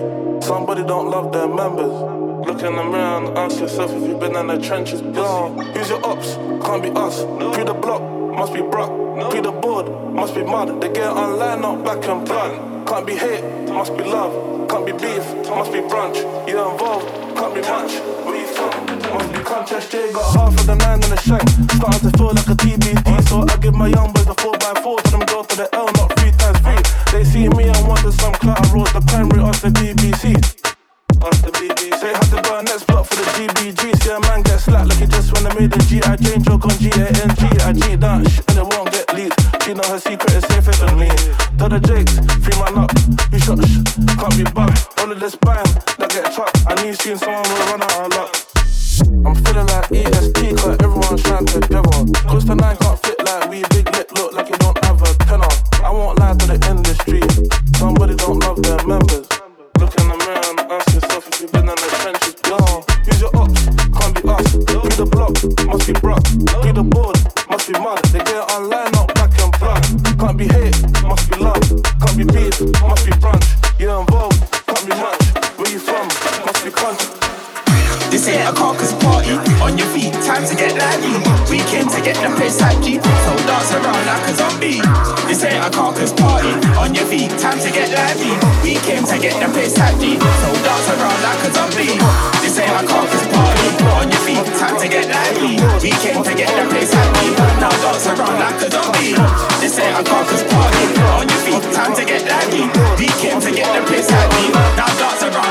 somebody 0.43 0.83
don't 0.85 1.11
love 1.11 1.33
their 1.33 1.49
members. 1.49 1.93
Look 2.47 2.63
in 2.63 2.77
the 2.77 2.85
mirror 2.85 3.19
and 3.19 3.37
ask 3.37 3.61
yourself 3.61 3.91
if 3.93 4.03
you've 4.03 4.21
been 4.21 4.37
in 4.37 4.47
the 4.47 4.59
trenches, 4.59 5.01
yo. 5.01 5.49
Who's 5.75 5.89
your 5.89 6.05
ops? 6.07 6.35
Can't 6.65 6.83
be 6.83 6.91
us. 6.91 7.25
Pre 7.55 7.65
the 7.65 7.75
block, 7.75 8.03
must 8.37 8.55
be 8.55 8.63
Brock. 8.63 8.91
Pre 9.31 9.41
the 9.41 9.51
board, 9.51 9.89
must 10.15 10.35
be 10.35 10.45
mud. 10.45 10.81
They 10.81 10.89
get 10.93 11.09
online, 11.09 11.61
not 11.61 11.85
back 11.85 12.09
and 12.09 12.27
front. 12.27 12.87
Can't 12.87 13.07
be 13.07 13.17
hate, 13.17 13.43
must 13.69 13.97
be 13.97 14.05
love. 14.05 14.69
Can't 14.69 14.87
be 14.87 14.93
beef, 14.93 15.25
must 15.49 15.73
be 15.73 15.81
brunch. 15.81 16.17
You're 16.49 16.71
involved, 16.71 17.09
can't 17.37 17.55
be 17.55 17.61
much. 17.63 18.18
Where 19.49 19.61
you 19.61 19.67
from? 19.67 19.81
Must 19.81 19.89
be 19.89 19.89
contest. 19.89 19.93
J 19.93 20.13
got 20.13 20.35
half 20.35 20.61
of 20.61 20.67
the 20.67 20.75
nine 20.75 21.03
in 21.03 21.11
the 21.11 21.21
shank. 21.21 21.49
Starting 21.77 22.11
to 22.11 22.19
feel 22.19 22.33
like 22.35 22.49
a 22.49 22.57
TBD, 22.57 23.29
so 23.29 23.45
I 23.49 23.57
give 23.59 23.75
my 23.75 23.89
young 23.89 24.13
boys 24.13 24.27
the 24.27 24.35
4x4 24.35 25.03
to 25.03 25.11
them 25.11 25.25
go 25.27 25.43
to 25.43 25.57
the 25.57 25.69
L, 25.75 25.89
not 25.97 26.13
three 26.19 26.33
times 26.33 26.59
three. 26.61 26.81
They 27.13 27.25
see 27.25 27.49
me 27.49 27.69
and 27.69 27.89
wonder 27.89 28.13
some 28.13 28.35
clout 28.35 28.61
I 28.61 28.73
wrote 28.73 28.93
the 28.93 29.01
primary 29.09 29.41
off 29.41 29.61
the 29.63 29.69
BBC. 29.71 30.37
Off 31.23 31.39
the 31.43 31.51
BBC. 31.53 32.01
They 32.01 32.13
had 32.13 32.29
to 32.31 32.43
burn 32.43 32.65
next 32.65 32.87
block 32.87 33.07
for 33.07 33.17
the 33.17 33.27
GBG. 33.37 33.81
See 34.03 34.11
a 34.11 34.21
man 34.21 34.43
get 34.43 34.61
slapped 34.61 34.89
like 34.91 34.99
he 34.99 35.07
just 35.07 35.33
when 35.33 35.47
I 35.47 35.55
made 35.59 35.71
the 35.73 35.81
G.I. 35.89 36.17
Jane 36.17 36.43
joke 36.43 36.65
on 36.65 36.77
G-A-N-G. 36.79 37.43
I 37.65 37.73
G 37.73 37.97
that 37.97 38.31
shit 38.31 38.45
and 38.53 38.59
it 38.63 38.67
won't 38.69 38.93
get 38.93 39.07
leaked. 39.15 39.39
She 39.65 39.75
know 39.75 39.87
her 39.89 39.99
secret 39.99 40.33
is 40.33 40.45
safer 40.47 40.73
than 40.79 40.99
me. 41.01 41.09
Tell 41.59 41.69
the 41.69 41.81
Jakes, 41.83 42.21
free 42.45 42.55
my 42.61 42.71
up. 42.79 42.93
You 43.33 43.39
shot, 43.41 43.59
sh- 43.67 43.83
can't 44.15 44.37
be 44.39 44.45
bugged. 44.55 44.79
All 45.01 45.11
of 45.11 45.19
this 45.19 45.35
bang 45.37 45.67
that 45.99 46.09
get 46.13 46.31
chopped. 46.37 46.55
I 46.69 46.75
knew 46.85 46.95
soon 46.95 47.19
someone 47.19 47.43
will 47.43 47.67
run 47.73 47.83
out 47.83 48.07
of 48.07 48.13
luck. 48.15 48.48
I'm 49.29 49.35
feeling 49.45 49.67
like 49.67 49.93
EST, 49.93 50.57
cause 50.57 50.79
everyone's 50.81 51.23
trying 51.23 51.45
together. 51.45 51.83
Cause 52.25 52.47
the 52.47 52.55
nine 52.55 52.79
can't 52.79 52.99
fit 52.99 53.23
like 53.27 53.51
we, 53.51 53.61
big 53.69 53.85
lip 53.93 54.11
look 54.17 54.33
like 54.33 54.49
you 54.49 54.57
don't 54.57 54.83
have 54.87 55.03
a 55.03 55.13
tenor. 55.29 55.53
I 55.85 55.91
won't 55.91 56.19
lie 56.19 56.33
to 56.33 56.47
the 56.47 56.57
industry, 56.65 57.21
somebody 57.77 58.17
don't 58.17 58.39
love 58.39 58.63
their 58.63 58.81
members. 58.87 59.29
Look 59.77 59.93
in 60.01 60.09
the 60.09 60.17
mirror 60.17 60.41
and 60.49 60.73
ask 60.73 60.95
yourself 60.95 61.29
if 61.29 61.43
you've 61.43 61.53
been 61.53 61.69
in 61.69 61.77
the 61.77 61.89
trenches, 62.01 62.41
yo. 62.49 62.57
Use 63.05 63.21
your 63.21 63.37
ops, 63.37 63.69
can't 64.01 64.15
be 64.17 64.29
us. 64.33 64.49
Be 64.65 64.97
the 64.97 65.05
block, 65.05 65.37
must 65.67 65.87
be 65.87 65.93
Brock. 66.01 66.28
A 78.93 78.97
party. 79.05 79.35
On 79.61 79.77
your 79.77 79.89
feet, 79.93 80.13
time 80.25 80.45
to 80.45 80.55
get 80.55 80.77
lively. 80.77 81.15
We 81.51 81.59
came 81.69 81.89
to 81.89 82.01
get 82.01 82.17
the 82.21 82.31
piss 82.39 82.61
happy. 82.61 83.01
So 83.01 83.33
dance 83.47 83.73
around 83.73 84.05
like 84.07 84.25
a 84.29 84.35
zombie. 84.37 84.81
This 85.27 85.45
ain't 85.45 85.65
a 85.65 85.71
carcass 85.71 86.13
party. 86.13 86.53
On 86.79 86.95
your 86.95 87.07
feet, 87.07 87.31
time 87.39 87.59
to 87.59 87.71
get 87.71 87.91
lively. 87.93 88.33
We 88.63 88.77
came 88.87 89.05
to 89.05 89.17
get 89.19 89.37
the 89.41 89.49
piss 89.53 89.77
happy. 89.77 90.17
So 90.17 90.49
dance 90.65 90.89
around 90.93 91.21
like 91.23 91.43
a 91.45 91.51
zombie. 91.53 91.97
This 92.41 92.59
ain't 92.59 92.73
a 92.73 92.83
carcass 92.87 93.25
party. 93.29 93.69
On 93.99 94.07
your 94.09 94.23
feet, 94.25 94.45
time 94.57 94.77
to 94.81 94.89
get 94.89 95.07
lively. 95.09 95.59
We 95.83 95.91
came 96.01 96.23
to 96.23 96.35
get 96.35 96.51
the 96.55 96.65
piss 96.73 96.93
happy. 96.93 97.29
Now 97.61 97.73
dance 97.83 98.07
around 98.07 98.37
like 98.39 98.61
a 98.63 98.69
zombie. 98.71 99.15
This 99.61 99.79
ain't 99.79 99.97
a 99.99 100.03
carcass 100.05 100.45
party. 100.49 100.85
On 101.19 101.27
your 101.29 101.43
feet, 101.45 101.65
time 101.75 101.93
to 101.97 102.05
get 102.05 102.25
lively. 102.25 102.65
We 102.97 103.09
came 103.21 103.41
to 103.41 103.51
get 103.51 103.69
the 103.75 103.83
piss 103.91 104.09
happy. 104.09 104.45
Now 104.77 104.89
dance 104.97 105.23
around 105.23 105.48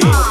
like 0.00 0.21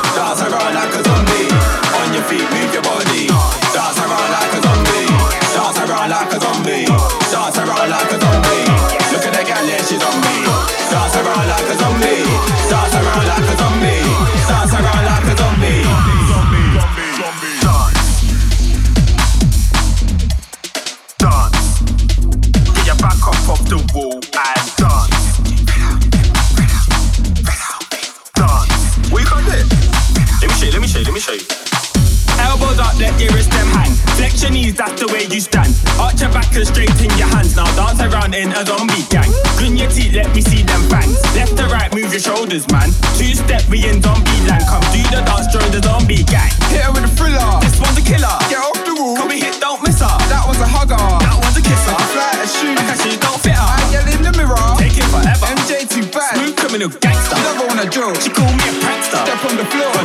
Elbows 31.31 32.79
up, 32.79 32.97
let 32.99 33.15
your 33.21 33.31
wrist 33.31 33.51
them 33.51 33.67
hang. 33.71 33.93
Flex 34.19 34.41
your 34.43 34.51
knees, 34.51 34.75
that's 34.75 34.99
the 34.99 35.07
way 35.13 35.23
you 35.31 35.39
stand. 35.39 35.71
Arch 35.95 36.19
your 36.19 36.27
back 36.33 36.51
and 36.51 36.67
straighten 36.67 37.07
your 37.15 37.29
hands. 37.31 37.55
Now 37.55 37.69
dance 37.77 38.01
around 38.01 38.35
in 38.35 38.51
a 38.51 38.65
zombie 38.65 39.05
gang. 39.07 39.31
Grin 39.55 39.77
your 39.77 39.87
teeth, 39.87 40.11
let 40.11 40.27
me 40.35 40.41
see 40.41 40.63
them 40.63 40.83
bangs. 40.89 41.15
Left 41.31 41.55
to 41.55 41.71
right, 41.71 41.87
move 41.95 42.11
your 42.11 42.19
shoulders, 42.19 42.67
man. 42.67 42.91
Two 43.15 43.31
step, 43.31 43.63
we 43.71 43.87
in 43.87 44.01
zombie 44.01 44.43
land. 44.43 44.65
Come 44.67 44.83
do 44.91 44.99
the 45.07 45.23
dance, 45.23 45.47
join 45.47 45.69
the 45.71 45.79
zombie 45.79 46.27
gang. 46.27 46.51
Hit 46.67 46.83
her 46.83 46.91
with 46.91 47.07
a 47.07 47.11
thriller. 47.15 47.47
This 47.63 47.79
one's 47.79 47.95
a 47.95 48.03
killer. 48.03 48.35
Get 48.51 48.59
off 48.59 48.81
the 48.83 48.91
wall. 48.99 49.15
Cause 49.15 49.29
we 49.31 49.39
hit, 49.39 49.55
don't 49.63 49.79
miss 49.87 50.03
her. 50.03 50.11
That 50.27 50.43
was 50.43 50.59
a 50.59 50.67
hugger. 50.67 50.99
That 50.99 51.37
was 51.39 51.55
a 51.55 51.63
kisser. 51.63 51.95
I 51.95 52.03
fly 52.11 52.31
a 52.43 52.47
shoe. 52.49 52.75
Like 52.75 52.91
a 52.91 52.97
shoe, 52.99 53.15
don't 53.23 53.39
fit 53.39 53.55
her. 53.55 53.63
I 53.63 53.79
yell 53.93 54.07
in 54.11 54.19
the 54.19 54.33
mirror. 54.35 54.67
Take 54.75 54.99
it 54.99 55.07
forever. 55.07 55.47
MJ 55.47 55.87
too 55.87 56.03
bad. 56.11 56.35
Smooth 56.35 56.57
criminal 56.59 56.91
gangster. 56.99 57.39
Never 57.39 57.71
wanna 57.71 57.87
drill. 57.87 58.11
She 58.19 58.33
call 58.33 58.51
me 58.51 58.65
a 58.67 58.73
prankster. 58.83 59.23
Step 59.23 59.39
on 59.47 59.55
the 59.55 59.67
floor. 59.71 60.00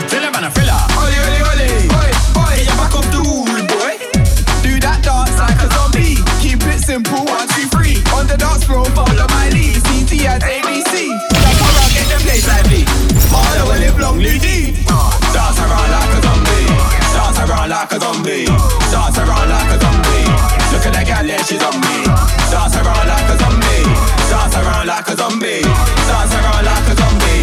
A. 18.28 18.46
Dance 18.90 19.18
around 19.18 19.48
like 19.48 19.70
a 19.70 19.78
zombie. 19.78 20.26
Look 20.74 20.84
at 20.86 20.92
that 20.98 21.06
gal, 21.06 21.26
yeah, 21.26 21.42
she's 21.46 21.62
on 21.62 21.74
me. 21.78 22.06
Dance 22.50 22.76
around 22.76 23.06
like 23.06 23.28
a 23.30 23.36
zombie. 23.38 23.86
Dance 24.28 24.56
around 24.58 24.86
like 24.86 25.08
a 25.08 25.14
zombie. 25.14 25.62
Dance 26.06 26.34
around 26.34 26.64
like 26.66 26.86
a 26.90 26.94
zombie. 26.98 27.42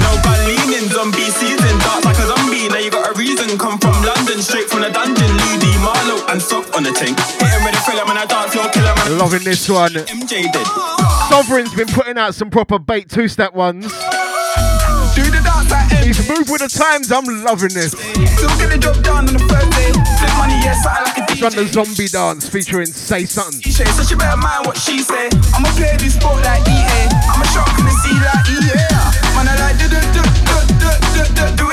No 0.00 0.10
leaning 0.48 0.88
zombie 0.88 1.28
season. 1.36 1.76
Dance 1.78 2.04
like 2.04 2.20
a 2.20 2.26
zombie. 2.26 2.68
Now 2.72 2.80
you 2.80 2.90
got 2.90 3.12
a 3.12 3.14
reason. 3.18 3.58
Come 3.60 3.76
from 3.78 3.96
London, 4.00 4.40
straight 4.40 4.68
from 4.68 4.80
the 4.80 4.90
dungeon. 4.90 5.28
Ludi, 5.28 5.72
Marlo, 5.84 6.24
and 6.32 6.40
soft 6.40 6.74
on 6.74 6.82
the 6.82 6.92
tank. 6.92 7.18
Hitting 7.38 7.64
with 7.64 7.76
a 7.76 7.82
filler, 7.84 8.06
man, 8.08 8.16
I 8.18 8.24
dance 8.24 8.52
floor 8.52 8.68
killer, 8.72 8.94
man. 8.96 9.18
Loving 9.18 9.44
this 9.44 9.68
one. 9.68 9.92
MJ 10.08 10.48
did. 10.48 10.66
Sovereign's 11.28 11.74
been 11.74 11.88
putting 11.88 12.16
out 12.16 12.34
some 12.34 12.48
proper 12.48 12.78
bait 12.78 13.08
two 13.08 13.28
step 13.28 13.52
ones. 13.52 13.92
Do 15.14 15.24
the 15.30 15.40
dance 15.44 15.72
at 15.72 15.92
end. 15.92 16.06
He's 16.06 16.28
moved 16.28 16.50
with 16.50 16.62
the 16.62 16.68
times. 16.68 17.12
I'm 17.12 17.24
loving 17.44 17.74
this. 17.74 17.92
Still 17.92 18.50
on 19.18 19.26
the 19.26 19.38
money, 20.38 20.54
yes, 20.62 20.86
I 20.86 21.02
like 21.02 21.18
a 21.18 21.22
DJ. 21.26 21.50
The 21.54 21.66
zombie 21.66 22.08
dance 22.08 22.48
featuring 22.48 22.86
Say 22.86 23.24
Something. 23.24 23.60
DJ, 23.60 23.86
so 23.96 24.02
she 24.02 24.14
better 24.14 24.36
mind 24.36 24.66
what 24.66 24.76
she 24.76 25.00
say. 25.00 25.28
I'm 25.54 25.64
a 25.64 25.70
player 25.76 25.98
sport 26.08 26.42
like 26.44 26.66
EA. 26.68 27.10
I'm 27.28 27.42
a 27.42 27.46
shark 27.52 27.74
in 27.78 27.84
the 27.84 27.94
sea 28.02 28.18
like 28.22 28.46
EA. 28.48 28.88
Man, 29.34 29.48
I 29.48 29.54
like 29.60 29.78
do 29.78 29.88
do 29.88 30.00
do 30.14 30.22
do 30.48 30.58
do 30.78 30.90
do 31.14 31.34
do, 31.34 31.56
do 31.56 31.68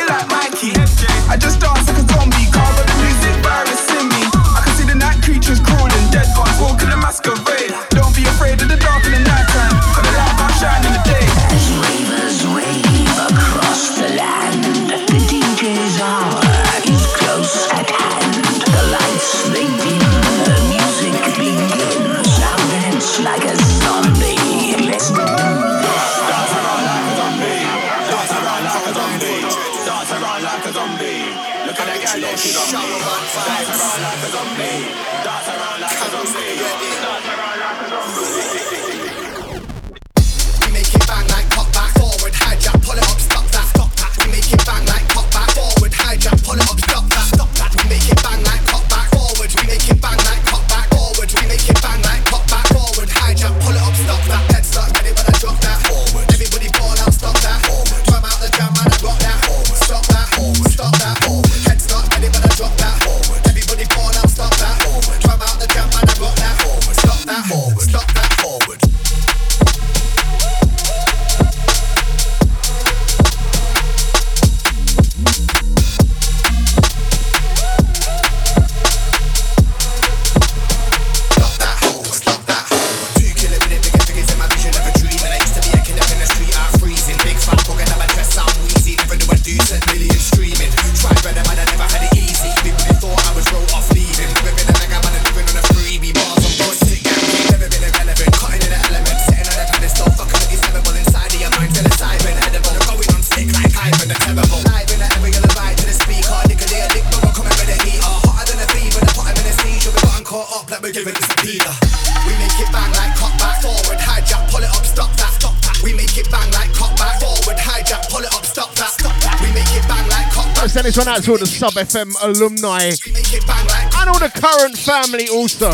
out 121.16 121.24
to 121.24 121.32
all 121.32 121.38
the 121.38 121.46
Sub 121.46 121.72
FM 121.74 122.12
alumni 122.22 122.84
and 122.84 124.10
all 124.10 124.20
the 124.20 124.30
current 124.36 124.78
family 124.78 125.30
also. 125.30 125.72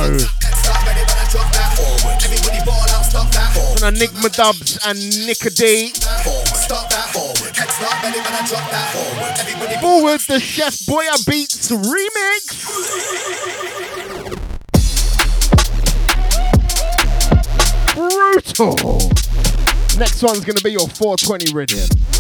And 3.84 3.97
Enigma 3.97 4.30
Dubs 4.30 4.77
and 4.85 4.99
Nika 5.26 5.49
D. 5.49 5.93
Forward 9.81 10.22
the 10.27 10.39
Chef 10.39 10.77
Boya 10.85 11.26
Beats 11.26 11.72
remix. 11.72 12.55
Brutal. 17.95 18.99
Next 19.97 20.22
one's 20.22 20.45
gonna 20.45 20.61
be 20.61 20.72
your 20.73 20.88
420 20.88 21.53
rhythm. 21.53 22.10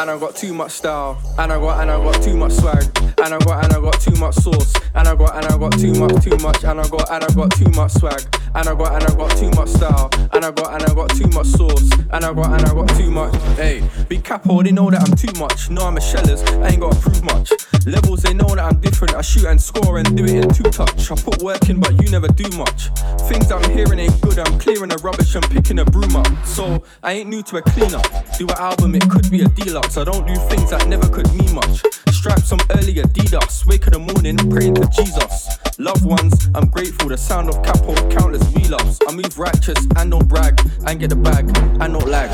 And 0.00 0.10
I 0.10 0.18
got 0.18 0.34
too 0.34 0.54
much 0.54 0.70
style, 0.72 1.20
and 1.38 1.52
I 1.52 1.58
got 1.58 1.82
and 1.82 1.90
I 1.90 2.02
got 2.02 2.22
too 2.22 2.34
much 2.34 2.52
swag, 2.52 2.84
and 3.22 3.34
I 3.34 3.38
got 3.38 3.64
and 3.64 3.72
I 3.74 3.80
got 3.80 4.00
too 4.00 4.14
much 4.18 4.34
sauce, 4.34 4.72
and 4.94 5.06
I 5.06 5.14
got 5.14 5.36
and 5.36 5.44
I 5.44 5.58
got 5.58 5.72
too 5.78 5.92
much, 5.92 6.24
too 6.24 6.36
much, 6.38 6.64
and 6.64 6.80
I 6.80 6.88
got 6.88 7.10
and 7.10 7.24
I 7.24 7.34
got 7.34 7.50
too 7.52 7.68
much 7.76 7.92
swag, 7.92 8.22
and 8.54 8.68
I 8.68 8.74
got 8.74 8.92
and 8.94 9.04
I 9.04 9.14
got 9.14 9.36
too 9.36 9.50
much 9.50 9.68
style, 9.68 10.10
and 10.32 10.44
I 10.44 10.50
got 10.50 10.74
and 10.74 10.82
I 10.82 10.94
got 10.94 11.10
too 11.10 11.28
much 11.28 11.46
sauce, 11.46 11.90
and 12.10 12.24
I 12.24 12.32
got 12.32 12.52
and 12.52 12.66
I 12.66 12.74
got 12.74 12.88
too 12.96 13.10
much. 13.10 13.34
Hey, 13.56 13.82
big 14.08 14.24
capo, 14.24 14.62
they 14.62 14.72
know 14.72 14.90
that 14.90 15.02
I'm 15.02 15.16
too 15.16 15.38
much. 15.38 15.70
No, 15.70 15.86
I'm 15.86 15.96
a 15.96 16.00
shellers, 16.00 16.42
I 16.42 16.68
ain't 16.68 16.80
gotta 16.80 16.98
prove 17.00 17.22
much. 17.24 17.52
Levels, 17.86 18.22
they 18.22 18.34
know 18.34 18.48
that 18.48 18.60
I'm 18.60 18.80
different. 18.80 19.14
I 19.14 19.22
shoot 19.22 19.46
and 19.46 19.60
score 19.60 19.98
and 19.98 20.16
do 20.16 20.24
it 20.24 20.44
in 20.44 20.50
two 20.50 20.64
touch. 20.64 21.10
I 21.10 21.14
put 21.14 21.42
work 21.42 21.68
in, 21.70 21.80
but 21.80 21.92
you 22.02 22.10
never 22.10 22.28
do 22.28 22.48
much. 22.56 22.90
Things 23.28 23.50
I'm 23.50 23.68
hearing 23.70 23.98
ain't 23.98 24.20
good. 24.20 24.38
I'm 24.38 24.58
clearing 24.58 24.90
the 24.90 25.00
rubbish 25.02 25.34
and 25.34 25.44
picking 25.50 25.78
a 25.78 25.84
broom 25.84 26.14
up. 26.16 26.28
So 26.44 26.82
I 27.02 27.12
ain't 27.12 27.28
new 27.28 27.42
to 27.44 27.56
a 27.58 27.62
cleanup. 27.62 28.06
Do 28.36 28.46
an 28.48 28.58
album, 28.58 28.94
it 28.94 29.08
could 29.08 29.30
be 29.30 29.42
a 29.42 29.48
deluxe. 29.48 29.96
I 29.96 30.04
don't 30.04 30.26
do 30.26 30.34
things 30.34 30.70
that 30.70 30.86
never 30.88 31.08
could 31.08 31.32
mean 31.34 31.54
much. 31.54 31.82
Stripe 32.10 32.40
some 32.40 32.60
early 32.70 32.94
Adidas. 32.94 33.64
Wake 33.66 33.86
in 33.86 33.92
the 33.94 33.98
morning, 33.98 34.36
praying 34.50 34.74
to 34.74 34.86
Jesus. 34.88 35.69
Loved 35.80 36.04
ones, 36.04 36.50
I'm 36.54 36.68
grateful. 36.68 37.08
The 37.08 37.16
sound 37.16 37.48
of 37.48 37.62
capo, 37.62 37.94
countless 38.10 38.42
V-loves. 38.48 38.98
I 39.08 39.12
move 39.12 39.38
righteous 39.38 39.78
and 39.96 40.10
don't 40.10 40.28
brag. 40.28 40.60
And 40.86 41.00
get 41.00 41.08
the 41.08 41.16
bag 41.16 41.48
and 41.56 41.94
don't 41.94 42.06
lag. 42.06 42.30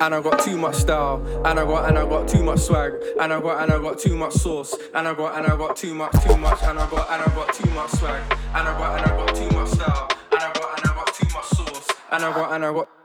And 0.00 0.14
I 0.14 0.22
got 0.22 0.38
too 0.44 0.56
much 0.56 0.76
style, 0.76 1.20
and 1.44 1.58
I 1.58 1.64
got 1.64 1.88
and 1.88 1.98
I 1.98 2.08
got 2.08 2.28
too 2.28 2.44
much 2.44 2.60
swag, 2.60 2.92
and 3.20 3.32
I 3.32 3.40
got 3.40 3.64
and 3.64 3.72
I 3.72 3.78
got 3.82 3.98
too 3.98 4.16
much 4.16 4.34
sauce, 4.34 4.76
and 4.94 5.08
I 5.08 5.12
got 5.14 5.36
and 5.36 5.52
I 5.52 5.56
got 5.56 5.74
too 5.74 5.92
much, 5.92 6.12
too 6.22 6.36
much, 6.36 6.62
and 6.62 6.78
I 6.78 6.88
got 6.88 7.10
and 7.10 7.22
I 7.22 7.34
got 7.34 7.52
too 7.52 7.68
much 7.70 7.90
swag, 7.90 8.22
and 8.30 8.68
I 8.68 8.78
got 8.78 9.00
and 9.00 9.10
I 9.10 9.16
got 9.16 9.34
too 9.34 9.50
much 9.50 9.68
style, 9.70 10.08
and 10.30 10.40
I 10.40 10.52
got 10.52 10.78
and 10.78 10.88
I 10.88 10.94
got 10.94 11.14
too 11.14 11.26
much 11.34 11.46
sauce, 11.46 11.88
and 12.12 12.24
I 12.24 12.32
got 12.32 12.52
and 12.52 12.64
I 12.64 12.72
got. 12.72 12.97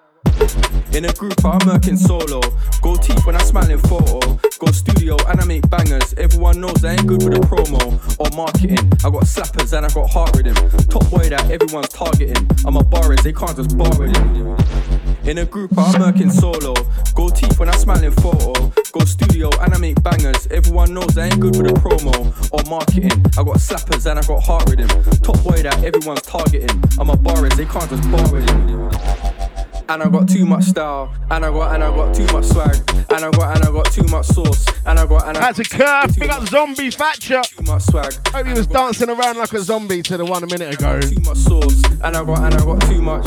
In 0.94 1.06
a 1.06 1.14
group, 1.14 1.44
I'm 1.46 1.66
working 1.66 1.96
solo. 1.96 2.42
Go 2.82 2.96
teeth 2.98 3.26
when 3.26 3.36
I 3.36 3.44
smile 3.44 3.72
in 3.72 3.80
photo. 3.80 4.20
Go 4.60 4.72
studio 4.72 5.16
and 5.28 5.40
I 5.40 5.46
make 5.46 5.70
bangers. 5.70 6.14
Everyone 6.16 6.60
knows 6.60 6.84
I 6.84 6.94
ain't 6.94 7.08
good 7.08 7.24
with 7.24 7.38
a 7.38 7.40
promo 7.40 7.80
or 8.20 8.30
marketing. 8.36 8.92
I 9.06 9.10
got 9.10 9.24
slappers 9.24 9.72
and 9.72 9.86
I 9.86 9.90
got 9.90 10.10
heart 10.10 10.36
rhythm. 10.36 10.56
Top 10.90 11.10
boy 11.10 11.30
that 11.30 11.50
everyone's 11.50 11.90
targeting. 11.90 12.46
I'm 12.66 12.76
a 12.76 12.84
barist, 12.84 13.24
they 13.24 13.32
can't 13.32 13.56
just 13.56 13.76
with 13.78 14.16
him. 14.16 15.28
In 15.28 15.38
a 15.38 15.46
group, 15.46 15.72
I'm 15.78 16.02
working 16.02 16.30
solo. 16.30 16.74
Go 17.16 17.30
teeth 17.30 17.58
when 17.58 17.70
I 17.70 17.78
smile 17.78 18.04
in 18.04 18.12
photo. 18.12 18.74
Go 18.92 19.06
studio 19.06 19.50
and 19.62 19.74
I 19.74 19.78
make 19.78 20.04
bangers. 20.04 20.48
Everyone 20.48 20.94
knows 20.94 21.18
I 21.18 21.28
ain't 21.28 21.40
good 21.40 21.56
with 21.56 21.72
a 21.72 21.76
promo 21.76 22.14
or 22.52 22.70
marketing. 22.70 23.26
I 23.38 23.44
got 23.44 23.64
slappers 23.64 24.10
and 24.10 24.20
I 24.20 24.24
got 24.28 24.44
heart 24.44 24.70
rhythm. 24.70 24.90
Top 25.22 25.42
boy 25.42 25.64
that 25.64 25.82
everyone's 25.84 26.22
targeting. 26.24 26.84
I'm 27.00 27.10
a 27.10 27.16
barist, 27.16 27.56
they 27.56 27.66
can't 27.66 27.90
just 27.90 28.34
with 28.34 28.50
him. 28.50 29.53
And 29.90 30.02
I 30.02 30.10
got 30.10 30.28
too 30.30 30.46
much 30.46 30.64
style, 30.64 31.14
and 31.30 31.46
I 31.46 31.52
got 31.52 31.76
and 31.76 31.84
I 31.84 31.90
got 31.96 32.16
too 32.16 32.26
much 32.34 32.46
swag, 32.46 32.76
and 32.90 33.26
I 33.26 33.30
got 33.32 33.56
and 33.56 33.66
I 33.66 33.72
got 33.72 33.92
too 33.92 34.04
much 34.04 34.26
sauce, 34.26 34.66
and 34.86 34.98
I 34.98 35.06
got 35.06 35.28
and 35.28 35.38
I 35.38 35.42
That's 35.42 35.60
a 35.60 35.64
curve. 35.64 36.16
Big 36.18 36.30
up 36.30 36.48
Zombie 36.48 36.90
Thatcher. 36.90 37.42
Too 37.44 37.64
much 37.64 37.84
swag. 37.84 38.14
Hope 38.30 38.48
he 38.48 38.54
was 38.54 38.66
dancing 38.68 39.10
around 39.10 39.38
like 39.38 39.54
a 39.54 39.60
zombie 39.60 40.02
to 40.04 40.18
the 40.18 40.26
one 40.26 40.44
a 40.44 40.48
minute 40.48 40.74
ago. 40.74 41.00
Too 41.02 41.20
much 41.26 41.38
sauce, 41.38 41.84
and 42.02 42.18
I 42.18 42.24
got 42.24 42.40
and 42.40 42.56
I 42.56 42.66
got 42.66 42.82
too 42.82 43.02
much, 43.02 43.26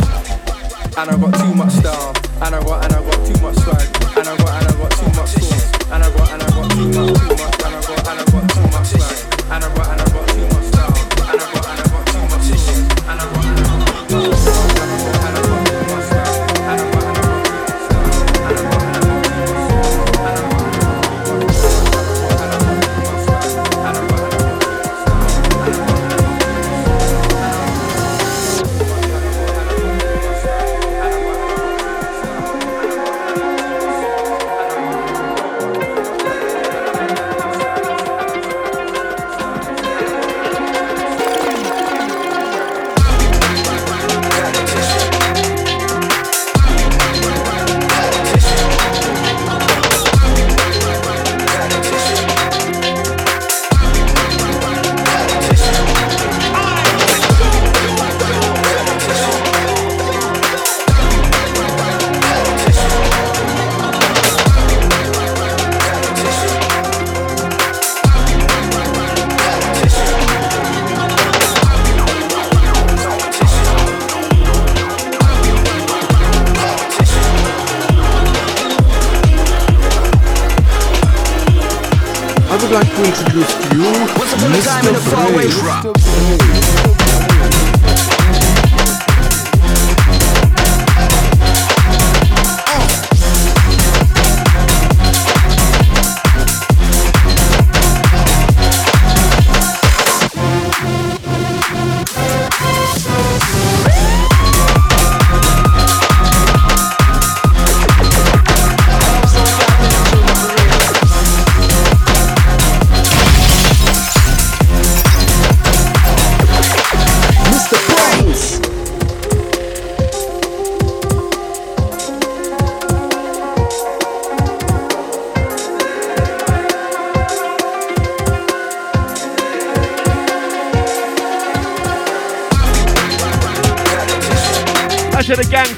and 0.96 1.10
I 1.10 1.16
got 1.16 1.34
too 1.38 1.54
much 1.54 1.72
style, 1.72 2.14
and 2.42 2.54
I 2.54 2.60
got 2.64 2.84
and 2.84 2.92
I 2.94 3.02
got 3.04 3.26
too 3.26 3.42
much 3.42 3.56
swag, 3.56 3.86
and 4.16 4.26
I 4.26 4.36
got 4.36 4.62
and 4.62 4.66
I 4.66 4.76
got 4.76 4.90
too 4.90 5.10
much 5.14 5.30
sauce, 5.36 5.90
and 5.92 6.02
I 6.02 6.16
got 6.16 6.32
and 6.32 6.42
I 6.42 6.48
got 6.50 6.70
too 6.72 6.88
much, 6.88 7.20
and 7.62 7.74
I 7.76 7.80
got 7.84 8.08
and 8.08 8.18
I 8.18 8.24
got 8.32 8.44
too 8.50 8.66
much 8.72 8.86
swag, 8.90 9.16
and 9.52 9.62
I 9.62 9.62
got 9.62 9.62
and 9.62 9.64
I 9.64 9.68
got 9.76 9.85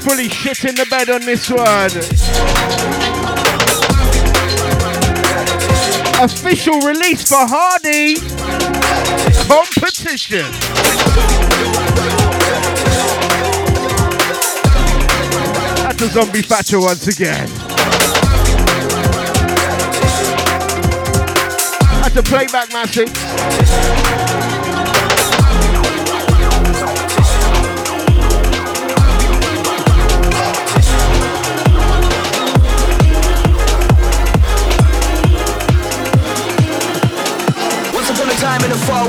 fully 0.09 0.29
shit 0.31 0.65
in 0.65 0.75
the 0.75 0.87
bed 0.87 1.11
on 1.11 1.21
this 1.21 1.51
one. 1.51 1.91
Official 6.25 6.81
release 6.81 7.29
for 7.29 7.37
Hardy. 7.39 8.17
Competition. 9.47 10.51
That's 15.83 16.03
a 16.03 16.09
zombie 16.09 16.43
Thatcher 16.43 16.81
once 16.81 17.07
again. 17.07 17.49
That's 22.01 22.17
a 22.17 22.23
playback 22.23 22.73
massive. 22.73 24.38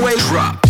Time 0.00 0.08
in 0.08 0.14
a 0.14 0.20
faraway 0.20 0.30
drop. 0.30 0.69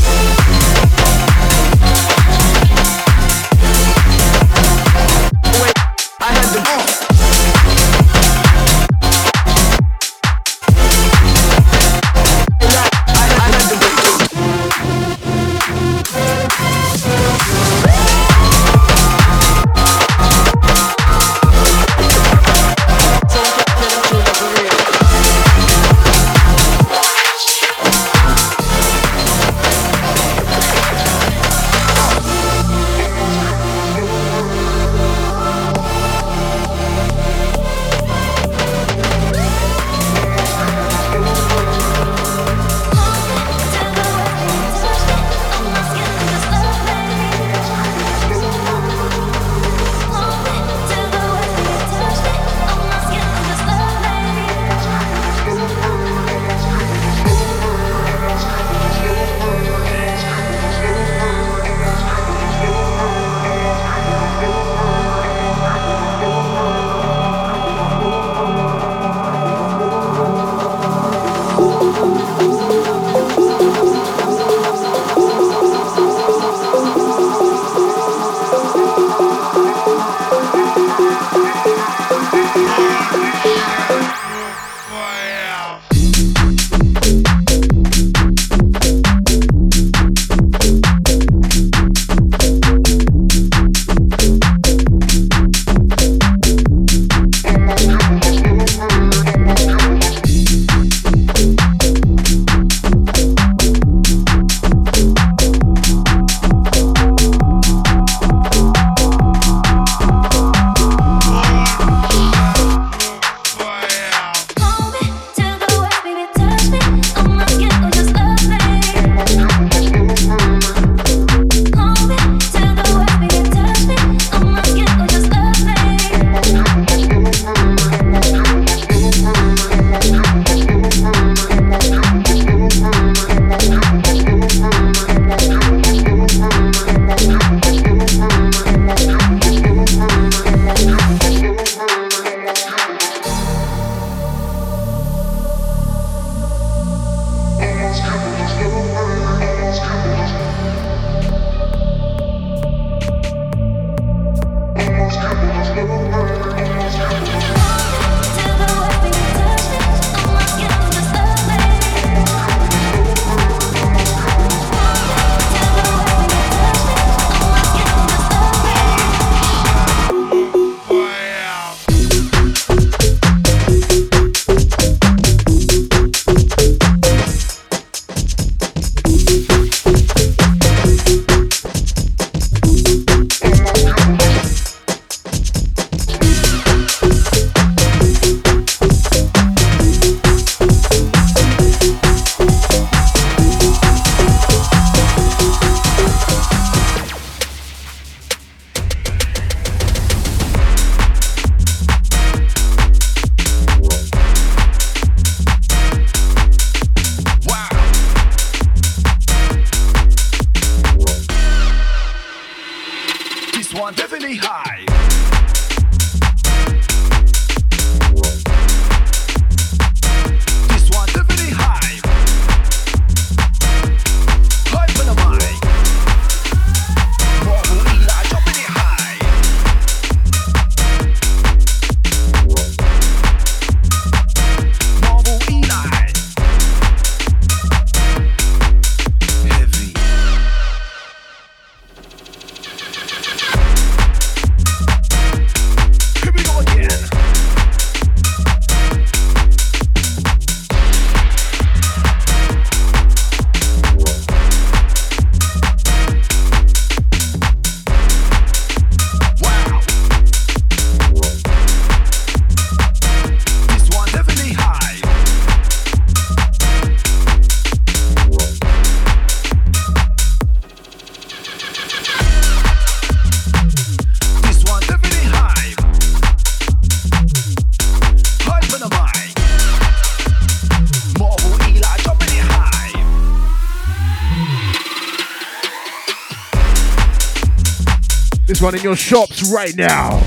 in 288.75 288.83
your 288.83 288.97
shops 288.97 289.51
right 289.53 289.77
now. 289.77 290.23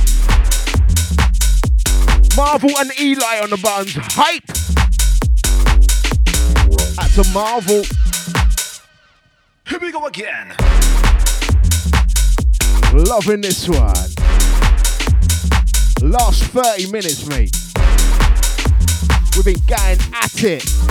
Marvel 2.36 2.72
and 2.78 2.92
Eli 3.00 3.40
on 3.42 3.50
the 3.50 3.60
buttons. 3.62 3.94
Hype! 3.96 4.48
That's 6.96 7.18
a 7.18 7.34
Marvel. 7.34 7.84
Here 9.68 9.80
we 9.80 9.92
go 9.92 10.06
again. 10.08 10.56
Loving 12.94 13.42
this 13.42 13.70
one. 13.70 13.94
Last 16.02 16.44
30 16.46 16.92
minutes, 16.92 17.26
mate. 17.28 17.56
We've 19.36 19.46
been 19.46 19.64
going 19.68 20.00
at 20.14 20.44
it. 20.44 20.83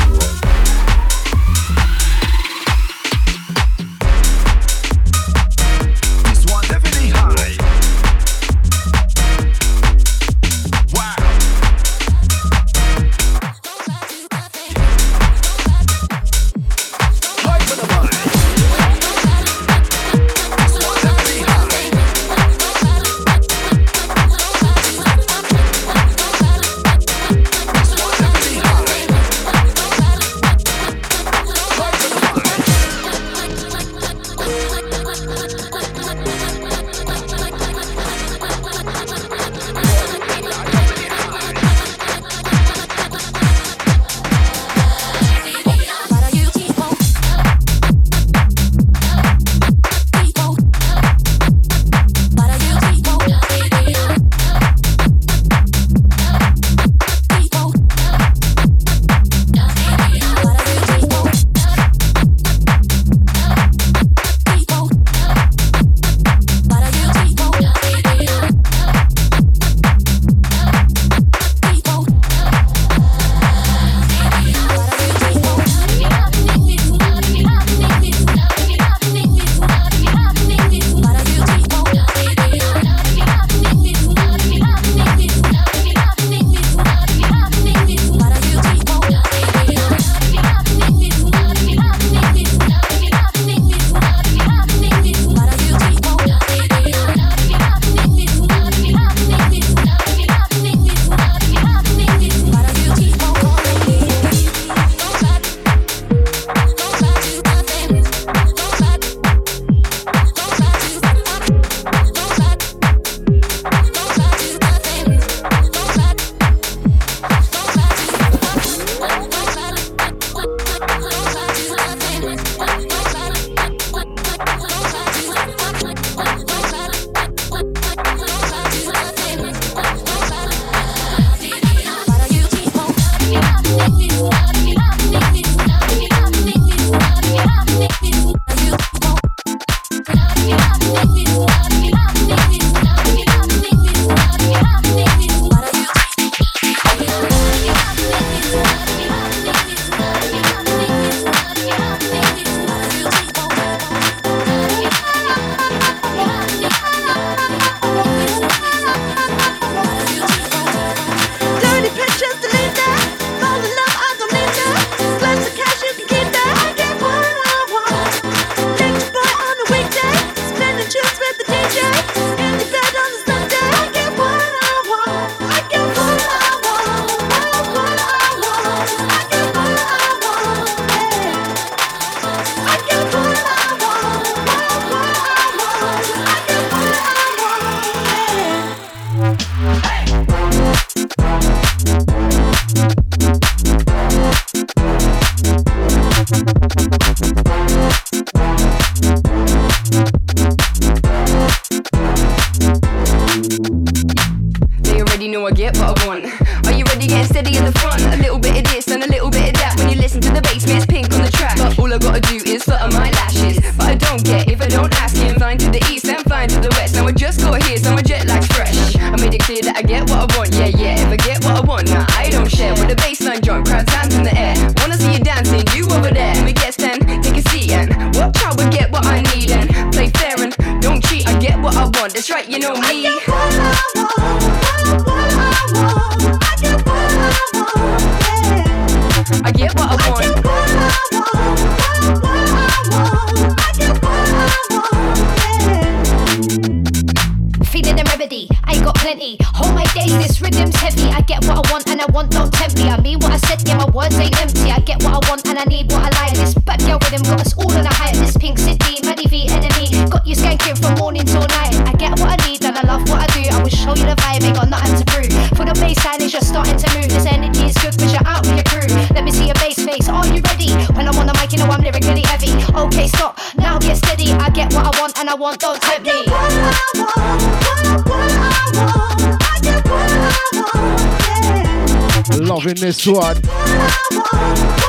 next 283.06 283.18
one. 283.18 283.40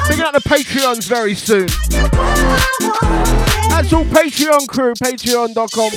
Bringing 0.07 0.25
out 0.25 0.33
the 0.33 0.41
Patreons 0.45 1.07
very 1.07 1.35
soon. 1.35 1.67
That's 3.69 3.91
all 3.93 4.05
Patreon 4.05 4.67
crew, 4.67 4.93
patreon.com 4.93 5.91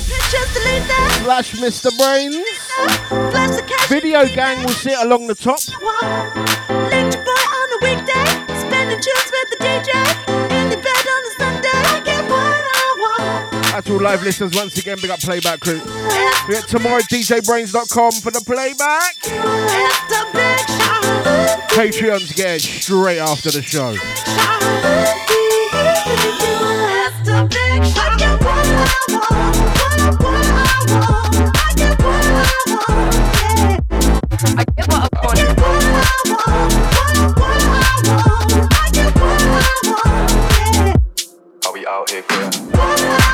slash 1.23 1.53
Mr. 1.55 1.91
Brainz. 1.99 2.43
Video 3.89 4.25
gang 4.33 4.59
will 4.59 4.69
sit 4.69 4.97
along 4.99 5.27
the 5.27 5.35
top. 5.35 5.59
all 13.97 14.03
live 14.03 14.23
listeners 14.23 14.53
once 14.55 14.77
again. 14.77 14.97
Big 15.01 15.09
up 15.09 15.19
playback 15.19 15.59
crew. 15.59 15.81
We 16.47 16.53
get 16.53 16.67
tomorrow 16.67 16.99
DJBrainz.com 17.01 18.11
for 18.11 18.31
the 18.31 18.41
playback. 18.45 19.15
Patreon's 21.69 22.31
getting 22.33 22.59
straight 22.59 23.19
after 23.19 23.51
the 23.51 23.61
show. 23.61 23.95
Are 41.65 41.73
we 41.73 41.85
out 41.85 42.09
here, 42.09 42.23
girl? 42.27 43.26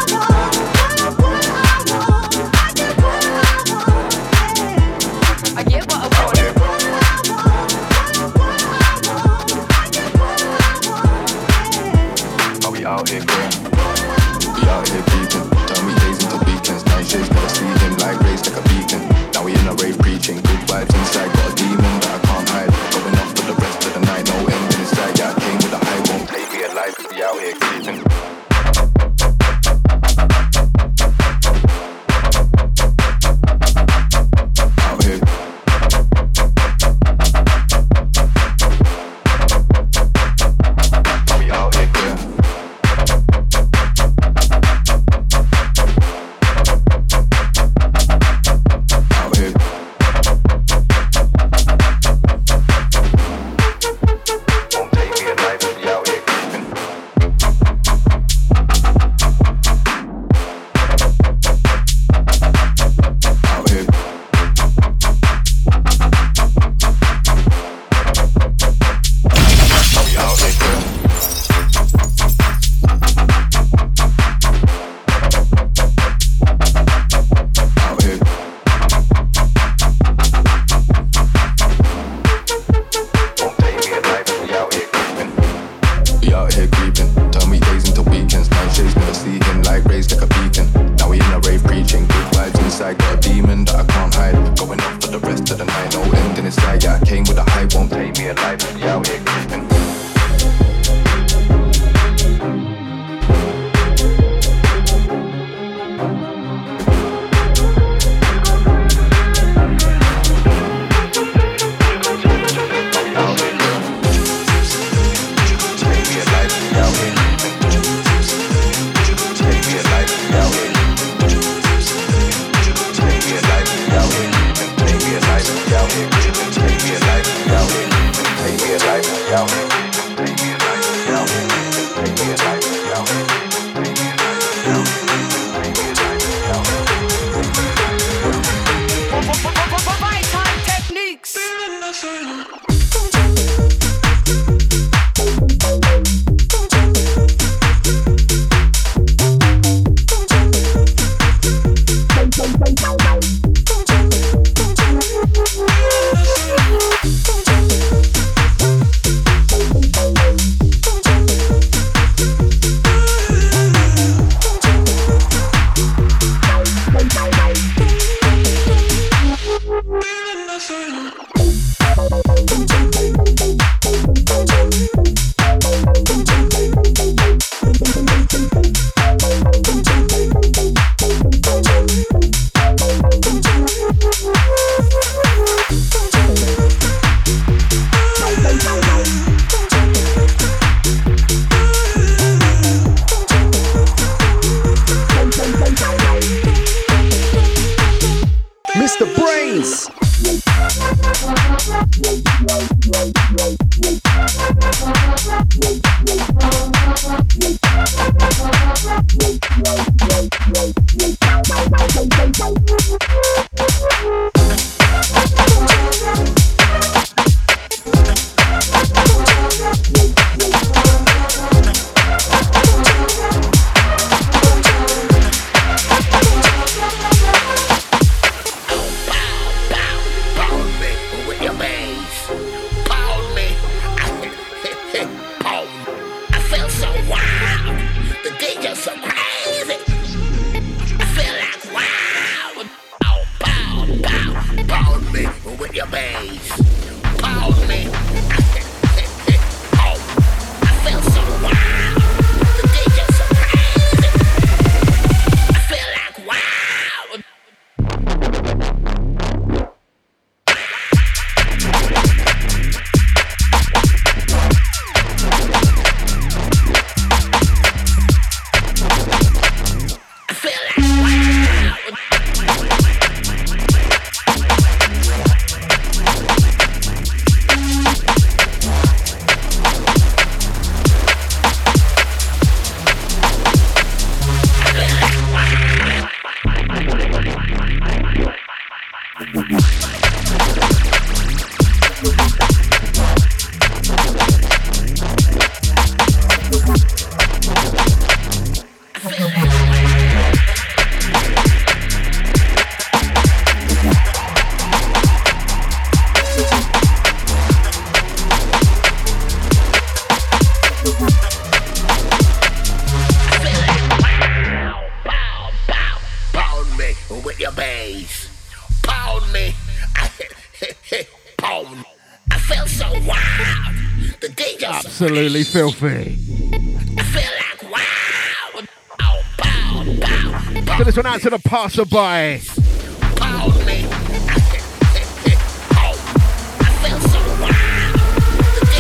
filthy. 325.54 326.16
Feel 326.16 327.32
like 327.38 327.72
wow. 327.72 328.62
Bow, 328.98 329.22
bow, 329.38 329.84
bow, 330.00 330.78
so 330.80 330.84
this 330.84 330.98
one 330.98 331.06
out 331.06 331.22
to 331.22 331.30
the 331.30 331.38
passerby. 331.38 332.42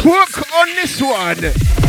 Work 0.04 0.54
on 0.56 0.68
this 0.76 1.00
one. 1.00 1.83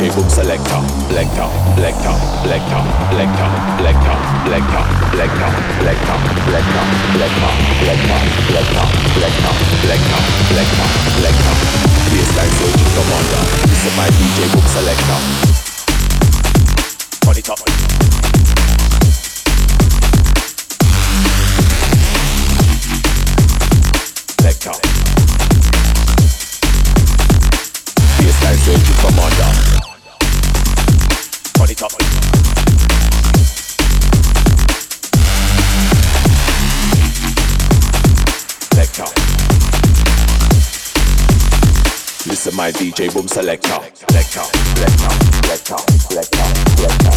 DJ 0.00 0.16
boom 0.16 0.30
selector. 0.30 0.80
Selector. 1.12 1.44
Selector. 1.76 2.16
Selector. 2.40 2.80
Selector. 3.12 3.48
Selector. 3.76 4.16
Selector. 4.48 4.84
Selector. 5.12 5.50
Selector. 5.76 6.16
Selector. 6.48 6.88
Selector. 7.04 7.44
Selector. 7.60 8.16
Selector. 8.40 8.80
Selector. 9.12 9.52
Selector. 9.84 10.20
Selector. 10.48 10.88
Selector. 11.20 11.54
Baseline 12.08 12.52
searching 12.56 12.92
commander. 12.96 13.42
Listen 13.68 13.92
my 14.00 14.08
DJ 14.16 14.48
boom 14.48 14.64
selector. 14.72 15.20
Put 17.20 17.36
it 17.36 17.50
up. 17.50 18.09
J 43.00 43.08
Boom 43.08 43.26
Selector. 43.26 43.80
Selector. 43.94 44.42
Selector. 44.76 45.10
Selector. 45.40 45.78
Selector. 46.00 46.44
Selector. 46.76 47.09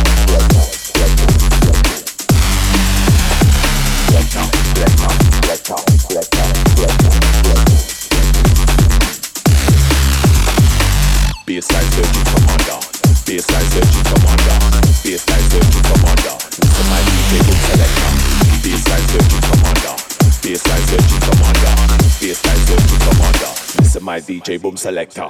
DJ 24.44 24.62
boom 24.62 24.76
selector. 24.76 25.22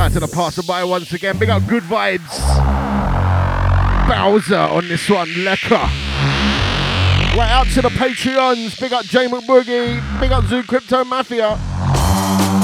Out 0.00 0.12
to 0.12 0.18
the 0.18 0.26
passerby 0.26 0.88
once 0.88 1.12
again. 1.12 1.38
Big 1.38 1.48
up 1.48 1.64
good 1.68 1.84
vibes. 1.84 2.38
Bowser 4.08 4.56
on 4.56 4.88
this 4.88 5.08
one. 5.08 5.28
Lecker. 5.28 5.78
Right 7.36 7.50
out 7.50 7.68
to 7.68 7.82
the 7.82 7.88
Patreons. 7.90 8.80
Big 8.80 8.92
up 8.92 9.04
J 9.04 9.28
McBoogie. 9.28 10.20
Big 10.20 10.32
up 10.32 10.44
Zoo 10.46 10.64
Crypto 10.64 11.04
Mafia. 11.04 11.50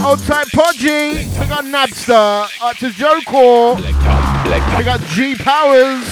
Old 0.05 0.19
type 0.25 0.49
Podgy. 0.49 1.31
Big 1.39 1.51
up 1.53 1.65
Napster. 1.65 2.49
Out 2.61 2.77
to 2.79 2.91
Joe 2.91 3.21
Core. 3.25 3.77
Big 3.77 4.89
up 4.89 5.01
G 5.11 5.37
Powers. 5.37 6.09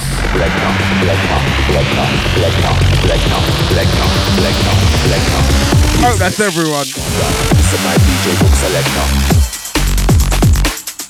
Hope 6.02 6.18
that's 6.18 6.38
everyone. 6.38 6.86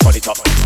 Listen 0.03 0.21
my 0.25 0.43
DJ 0.43 0.60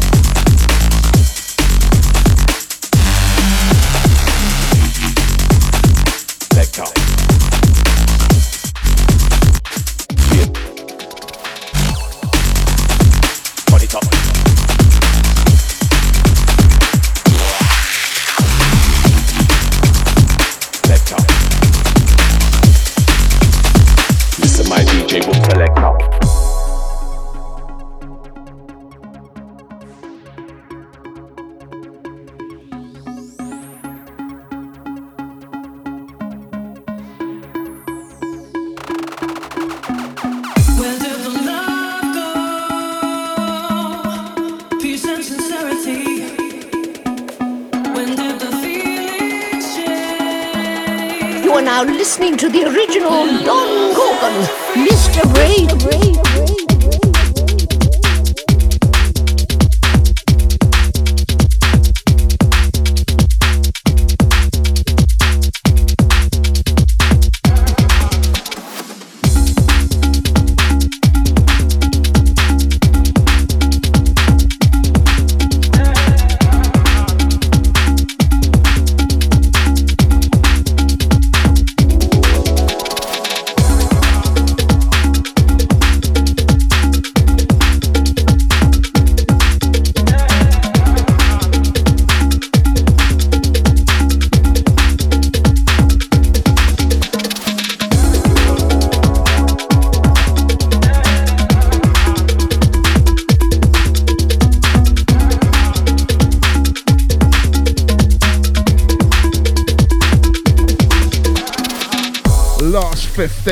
Mr. 55.58 56.15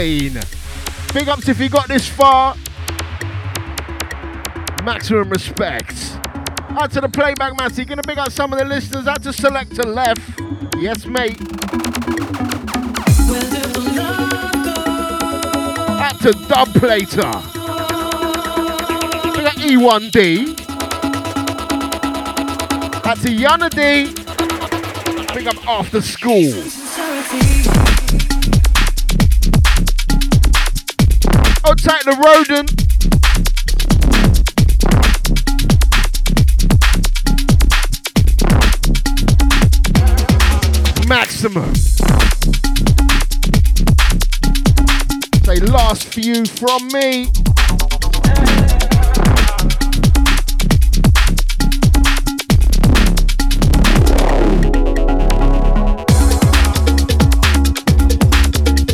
Ray. 0.03 0.29
Last 0.29 0.47
15. 0.47 1.13
Big 1.13 1.29
ups 1.29 1.47
if 1.47 1.59
you 1.59 1.69
got 1.69 1.87
this 1.87 2.07
far. 2.07 2.55
Maximum 4.83 5.29
respect. 5.29 6.17
Out 6.71 6.91
to 6.91 7.01
the 7.01 7.09
playback 7.09 7.57
master. 7.57 7.85
Gonna 7.85 8.01
big 8.05 8.17
up 8.17 8.31
some 8.31 8.51
of 8.51 8.59
the 8.59 8.65
listeners. 8.65 9.07
Out 9.07 9.23
to 9.23 9.31
select 9.31 9.75
to 9.75 9.87
left. 9.87 10.41
Yes, 10.77 11.05
mate. 11.05 11.39
Out 16.01 16.19
to 16.21 16.31
dub 16.49 16.67
plater. 16.73 17.31
Big 19.35 19.45
up 19.45 19.55
E1D. 19.55 20.59
Out 23.05 23.17
to 23.19 23.29
Yana 23.29 23.69
D. 23.69 24.13
Big 25.33 25.47
up 25.47 25.67
after 25.67 26.01
school. 26.01 27.92
Take 31.65 32.03
the 32.03 32.15
rodent. 32.23 32.69
Maximum. 41.09 41.75
Say 45.43 45.59
last 45.71 46.05
few 46.05 46.45
from 46.45 46.87
me. 46.89 47.27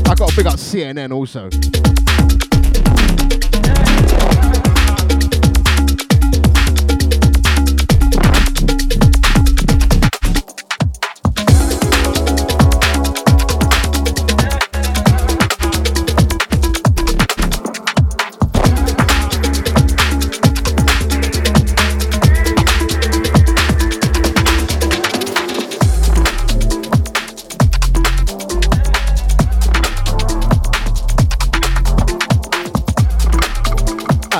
I 0.06 0.16
got 0.16 0.30
to 0.30 0.36
big 0.36 0.48
up 0.48 0.56
CNN 0.56 1.12
also. 1.14 1.50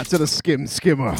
To 0.10 0.18
the 0.18 0.26
skim 0.26 0.65
skimmer. 0.65 1.15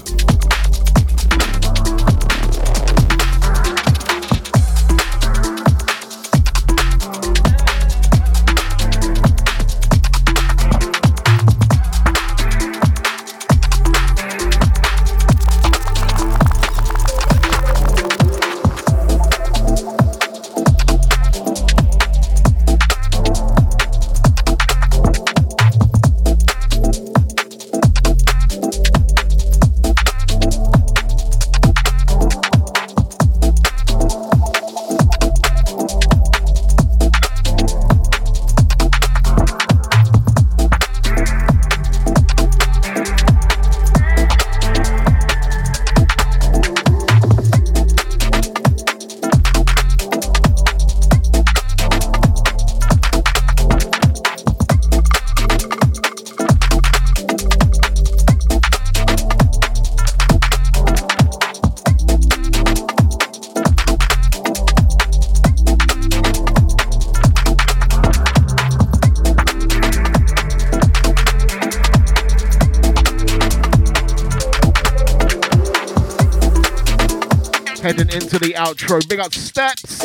Outro. 78.90 79.08
Big 79.08 79.20
up 79.20 79.34
steps. 79.34 80.04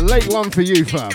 Late 0.00 0.32
one 0.32 0.50
for 0.50 0.62
you, 0.62 0.84
fam. 0.84 1.10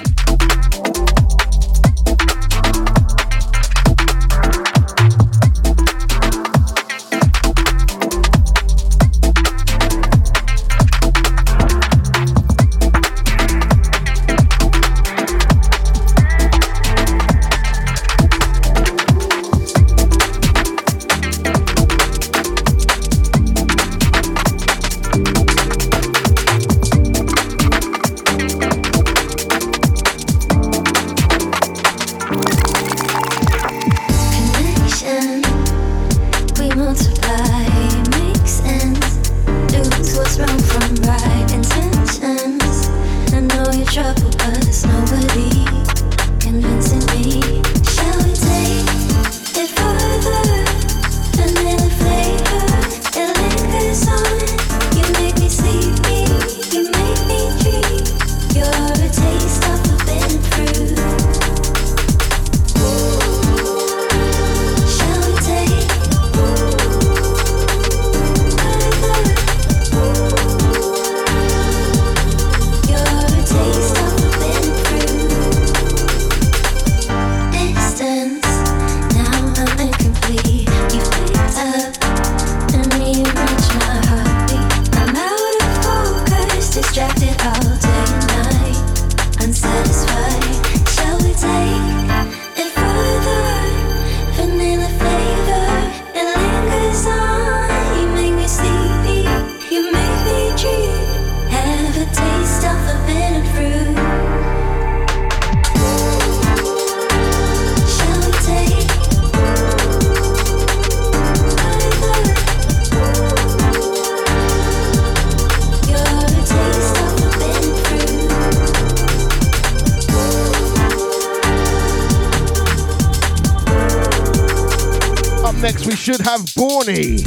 should 126.19 126.25
have 126.25 126.41
Borny. 126.55 127.17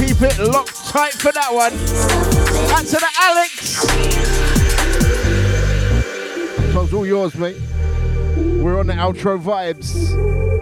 Keep 0.00 0.22
it 0.22 0.38
locked 0.38 0.76
tight 0.86 1.12
for 1.12 1.32
that 1.32 1.52
one. 1.52 1.72
That's 2.68 2.90
to 2.90 2.98
the 2.98 3.08
Alex. 3.20 3.84
It's 6.76 6.92
all 6.92 7.06
yours, 7.06 7.34
mate. 7.36 7.56
We're 8.36 8.78
on 8.78 8.86
the 8.86 8.94
outro 8.94 9.40
vibes. 9.40 10.59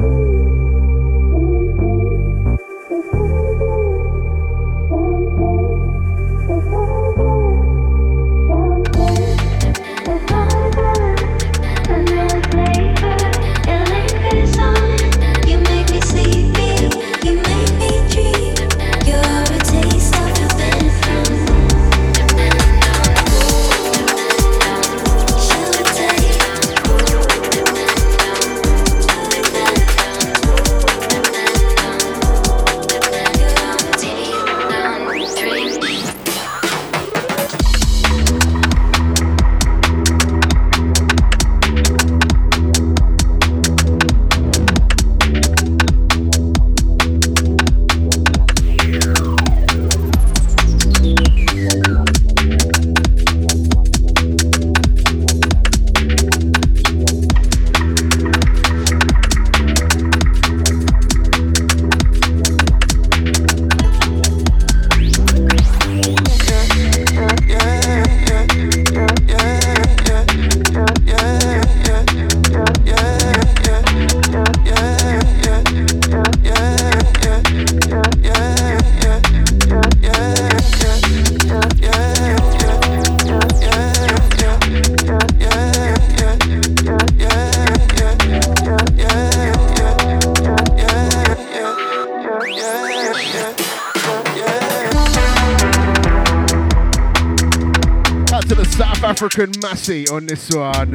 Massey 99.79 100.09
on 100.09 100.27
this 100.27 100.51
one. 100.51 100.93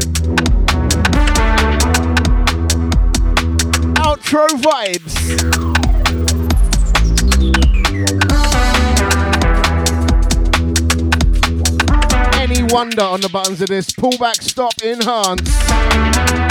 Outro 3.96 4.50
vibes. 4.60 5.14
Any 12.36 12.64
wonder 12.74 13.04
on 13.04 13.22
the 13.22 13.30
buttons 13.30 13.62
of 13.62 13.70
this? 13.70 13.90
Pullback, 13.92 14.42
stop, 14.42 14.74
enhance. 14.84 16.43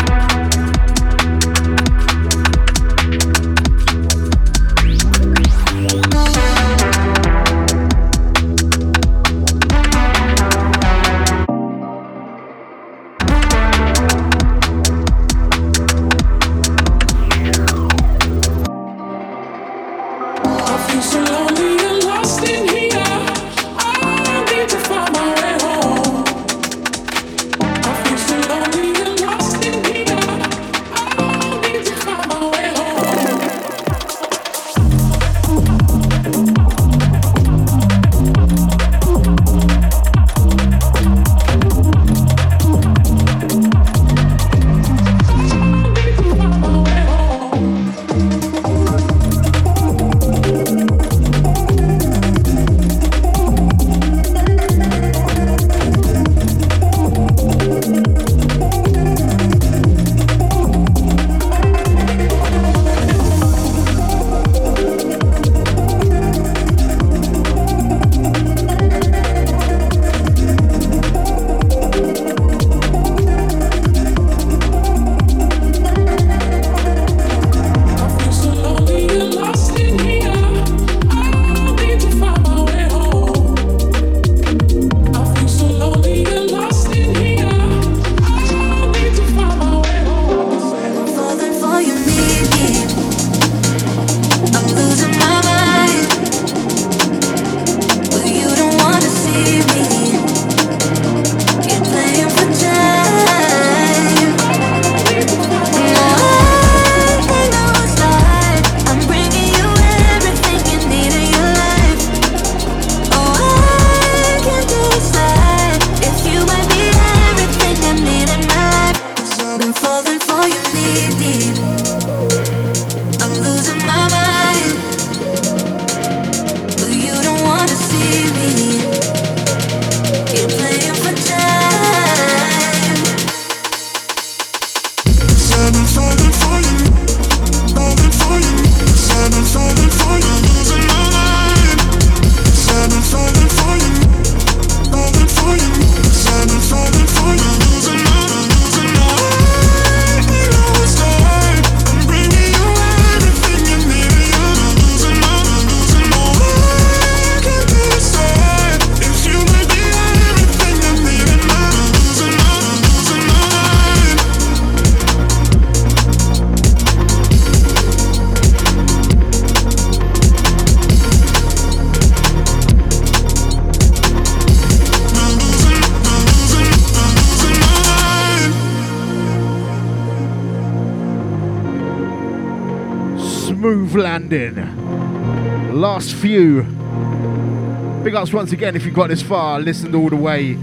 much 188.33 188.39
once 188.39 188.53
again 188.53 188.75
if 188.77 188.85
you 188.85 188.91
got 188.91 189.09
this 189.09 189.23
far, 189.23 189.61
listened 189.61 189.95
all 189.95 190.09
the 190.09 190.17
way. 190.17 190.55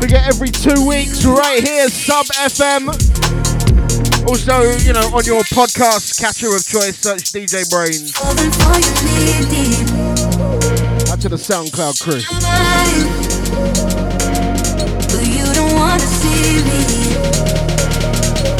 We 0.00 0.06
get 0.08 0.26
every 0.26 0.48
two 0.48 0.86
weeks 0.86 1.24
right 1.24 1.62
here, 1.62 1.88
Sub 1.88 2.26
FM. 2.26 2.88
Also, 4.26 4.62
you 4.86 4.92
know, 4.92 5.06
on 5.14 5.24
your 5.24 5.42
podcast 5.52 6.18
catcher 6.18 6.54
of 6.54 6.64
choice, 6.64 6.98
search 6.98 7.32
DJ 7.32 7.64
Brainz. 7.68 8.14
Out 11.10 11.20
to 11.20 11.28
the 11.28 11.36
SoundCloud 11.36 12.00
crew. 12.00 12.20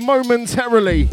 momentarily. 0.00 1.04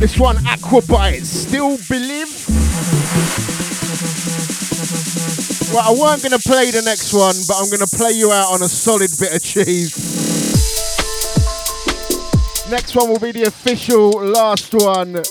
This 0.00 0.18
one, 0.18 0.34
Aquabytes, 0.38 1.22
Still 1.22 1.78
Believe. 1.88 2.44
Well, 5.72 5.84
I 5.86 5.92
weren't 5.96 6.22
going 6.22 6.36
to 6.36 6.40
play 6.40 6.72
the 6.72 6.82
next 6.82 7.12
one, 7.12 7.36
but 7.46 7.54
I'm 7.56 7.66
going 7.70 7.86
to 7.86 7.96
play 7.96 8.10
you 8.10 8.32
out 8.32 8.52
on 8.52 8.62
a 8.62 8.68
solid 8.68 9.10
bit 9.20 9.32
of 9.32 9.42
cheese. 9.44 9.94
Next 12.68 12.96
one 12.96 13.10
will 13.10 13.20
be 13.20 13.30
the 13.30 13.44
official 13.44 14.10
last 14.10 14.74
one. 14.74 15.12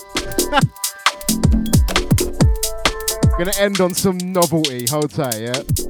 Gonna 3.38 3.52
end 3.58 3.82
on 3.82 3.92
some 3.92 4.16
novelty. 4.16 4.86
Hold 4.88 5.10
tight, 5.10 5.38
yeah? 5.38 5.87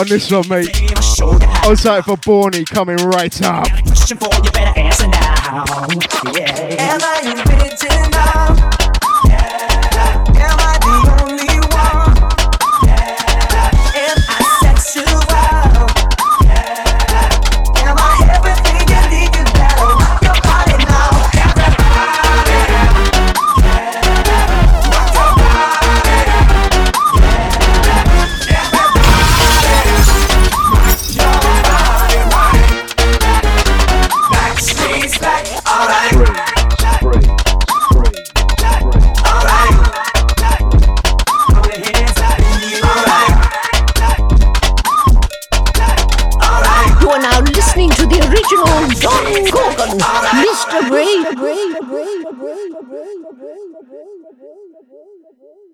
on 0.00 0.08
this 0.08 0.30
one, 0.32 0.48
mate. 0.48 0.68
Outside 1.62 2.04
for 2.04 2.16
Borny 2.16 2.64
coming 2.66 2.96
right 2.96 3.42
up. 3.42 3.66